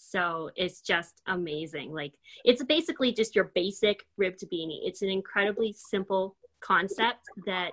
[0.10, 1.94] So it's just amazing.
[1.94, 4.80] Like it's basically just your basic ribbed beanie.
[4.84, 7.72] It's an incredibly simple concept that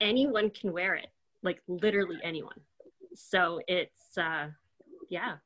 [0.00, 1.08] anyone can wear it,
[1.42, 2.60] like literally anyone.
[3.14, 4.48] So it's uh
[5.10, 5.36] yeah.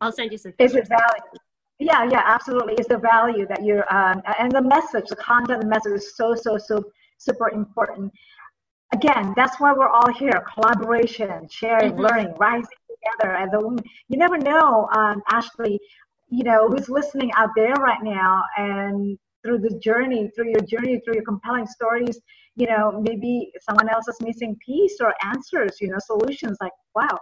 [0.00, 0.70] I'll send you some pictures.
[0.70, 1.22] Is it value?
[1.78, 2.74] Yeah, yeah, absolutely.
[2.74, 6.34] It's the value that you're um and the message, the content, the message is so
[6.34, 6.84] so so
[7.18, 8.12] super important.
[8.94, 12.00] Again, that's why we're all here: collaboration, sharing, mm-hmm.
[12.00, 13.84] learning, rising together as a woman.
[14.08, 15.78] You never know, um, Ashlee,
[16.28, 21.00] you know, who's listening out there right now and through the journey, through your journey,
[21.04, 22.18] through your compelling stories,
[22.56, 27.18] you know, maybe someone else is missing piece or answers, you know, solutions like, wow,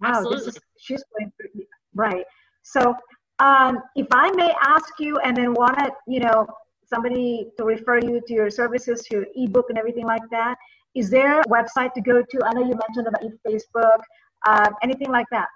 [0.00, 1.64] wow, this is, she's going through,
[1.94, 2.24] right.
[2.62, 2.94] So
[3.38, 6.46] um, if I may ask you and then want wanted, you know,
[6.84, 10.56] somebody to refer you to your services, your ebook and everything like that,
[10.94, 12.40] is there a website to go to?
[12.46, 14.00] I know you mentioned about your Facebook,
[14.46, 15.48] uh, anything like that.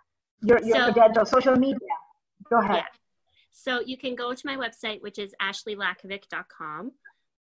[0.42, 1.78] Your, your so, credentials, social media.
[2.48, 2.76] Go ahead.
[2.76, 2.84] Yeah.
[3.52, 6.92] So you can go to my website, which is ashleelackovic.com.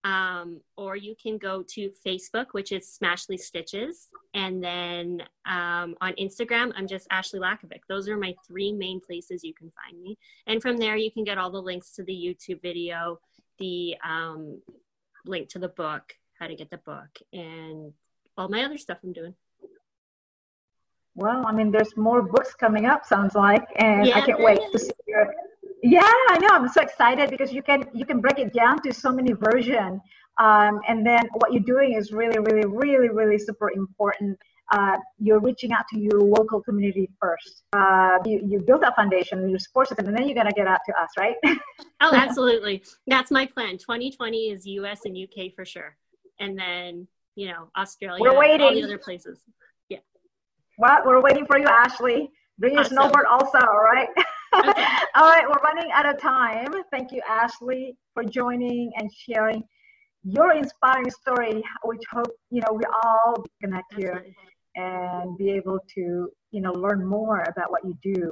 [0.06, 4.10] Um, or you can go to Facebook, which is Smashlee Stitches.
[4.34, 7.82] And then um, on Instagram, I'm just Ashlee Lackovic.
[7.88, 10.18] Those are my three main places you can find me.
[10.46, 13.20] And from there, you can get all the links to the YouTube video,
[13.60, 14.62] the um,
[15.26, 17.94] link to the book, how to get the book, and
[18.38, 19.36] all my other stuff I'm doing.
[21.16, 24.60] Well, I mean, there's more books coming up, sounds like, and yeah, I can't wait
[24.72, 25.34] to see your.
[25.84, 26.48] Yeah, I know.
[26.50, 30.02] I'm so excited because you can you can break it down to so many versions,
[30.40, 34.40] um, and then what you're doing is really, really, really, really super important.
[34.72, 37.64] Uh, you're reaching out to your local community first.
[37.74, 40.80] Uh, you, you build that foundation, you support it, and then you're gonna get out
[40.88, 41.36] to us, right?
[42.02, 42.82] oh, absolutely.
[43.06, 43.78] That's my plan.
[43.78, 45.02] 2020 is U.S.
[45.06, 45.50] and U.K.
[45.56, 45.96] for sure,
[46.40, 48.62] and then you know Australia, We're waiting.
[48.62, 49.42] all the other places.
[50.78, 52.30] Well, we're waiting for you, Ashlee.
[52.60, 52.98] Bring your awesome.
[52.98, 54.08] snowboard also, all right?
[54.16, 54.26] Okay.
[55.16, 56.72] all right, we're running out of time.
[56.92, 59.64] Thank you, Ashlee, for joining and sharing
[60.24, 64.26] your inspiring story, which hope, you know, we all connect here
[64.76, 68.32] and be able to, you know, learn more about what you do.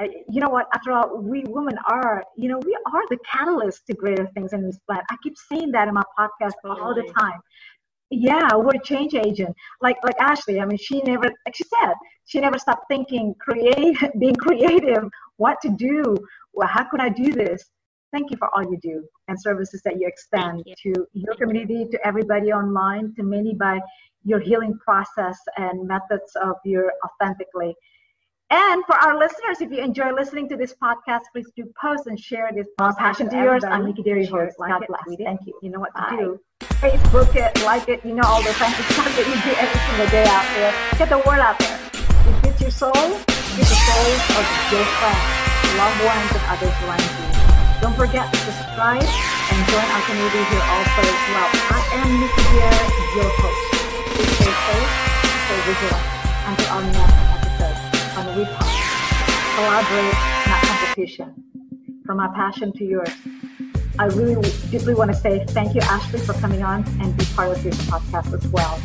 [0.00, 0.66] you know what?
[0.74, 4.62] After all, we women are, you know, we are the catalyst to greater things in
[4.62, 5.04] this planet.
[5.10, 7.40] I keep saying that in my podcast all the time
[8.10, 11.94] yeah we're a change agent like like ashlee i mean she never like she said
[12.26, 15.04] she never stopped thinking create being creative
[15.36, 16.16] what to do
[16.52, 17.70] well how could i do this
[18.12, 20.74] thank you for all you do and services that you extend you.
[20.82, 23.78] to your community to everybody online to many by
[24.24, 27.74] your healing process and methods of your authentically
[28.52, 32.18] and for our listeners, if you enjoy listening to this podcast, please do post and
[32.18, 32.66] share this
[32.98, 33.62] passion to yours.
[33.62, 34.56] I'm Nikki Dare host.
[34.58, 35.16] God bless.
[35.18, 35.56] Thank you.
[35.62, 36.16] You know what to Bye.
[36.16, 36.40] do.
[36.80, 38.04] Facebook it, like it.
[38.04, 40.72] You know all the fancy stuff that you do every single day out there.
[40.96, 41.78] Get the word out there.
[42.28, 42.92] It gets your soul.
[43.56, 45.24] Get the souls of your friends,
[45.76, 47.26] loved ones, and others around you.
[47.80, 51.48] Don't forget to subscribe and join our community here also as well.
[51.72, 52.86] I am Nikki Dare,
[53.16, 53.62] your host.
[54.36, 54.92] Stay safe,
[55.48, 56.06] stay vigilant.
[56.46, 57.78] until our next episode
[58.16, 58.52] on the Week
[59.56, 60.14] Collaborate,
[60.46, 61.34] not competition.
[62.06, 63.10] From my passion to yours.
[64.00, 67.50] I really deeply want to say thank you, Ashlee, for coming on and be part
[67.50, 68.80] of this podcast as well.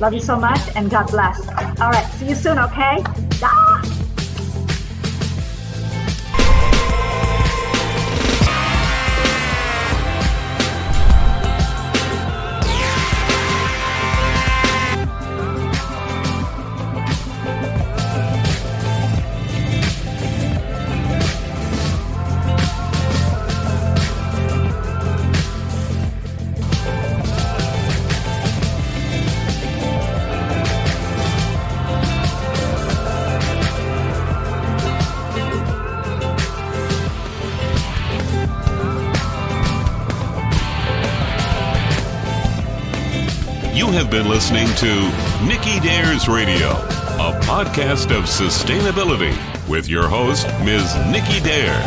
[0.00, 1.40] Love you so much and God bless.
[1.80, 3.02] All right, see you soon, okay?
[3.42, 3.89] Ah!
[43.90, 45.10] Have been listening to
[45.44, 49.36] Nikki Dare's Radio, a podcast of sustainability
[49.68, 50.94] with your host, Ms.
[51.10, 51.82] Nikki Dare.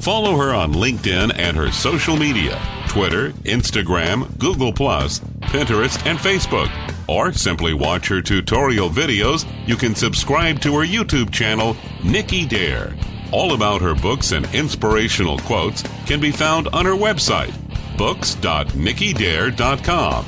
[0.00, 6.70] Follow her on LinkedIn and her social media Twitter, Instagram, Google, Pinterest, and Facebook.
[7.08, 9.46] Or simply watch her tutorial videos.
[9.66, 12.92] You can subscribe to her YouTube channel, Nikki Dare.
[13.32, 17.54] All about her books and inspirational quotes can be found on her website,
[17.96, 20.26] books.nikkidare.com.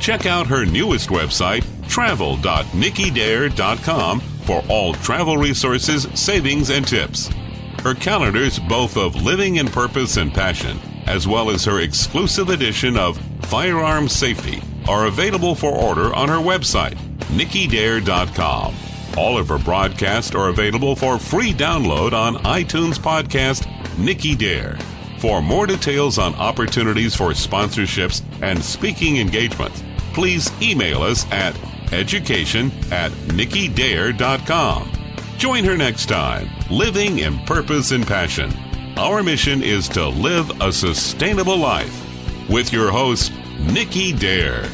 [0.00, 7.28] Check out her newest website, travel.nikkidare.com, for all travel resources, savings, and tips.
[7.82, 12.96] Her calendars, both of Living in Purpose and Passion, as well as her exclusive edition
[12.96, 16.96] of Firearm Safety, are available for order on her website,
[17.34, 18.72] nikkidare.com.
[19.16, 23.66] All of her broadcasts are available for free download on iTunes podcast
[23.98, 24.78] Nikki Dare.
[25.18, 31.58] For more details on opportunities for sponsorships and speaking engagements, please email us at
[31.92, 34.92] education at nikkidare.com.
[35.38, 38.52] Join her next time, living in purpose and passion.
[38.98, 42.02] Our mission is to live a sustainable life.
[42.50, 44.68] With your host, Nikki Dare.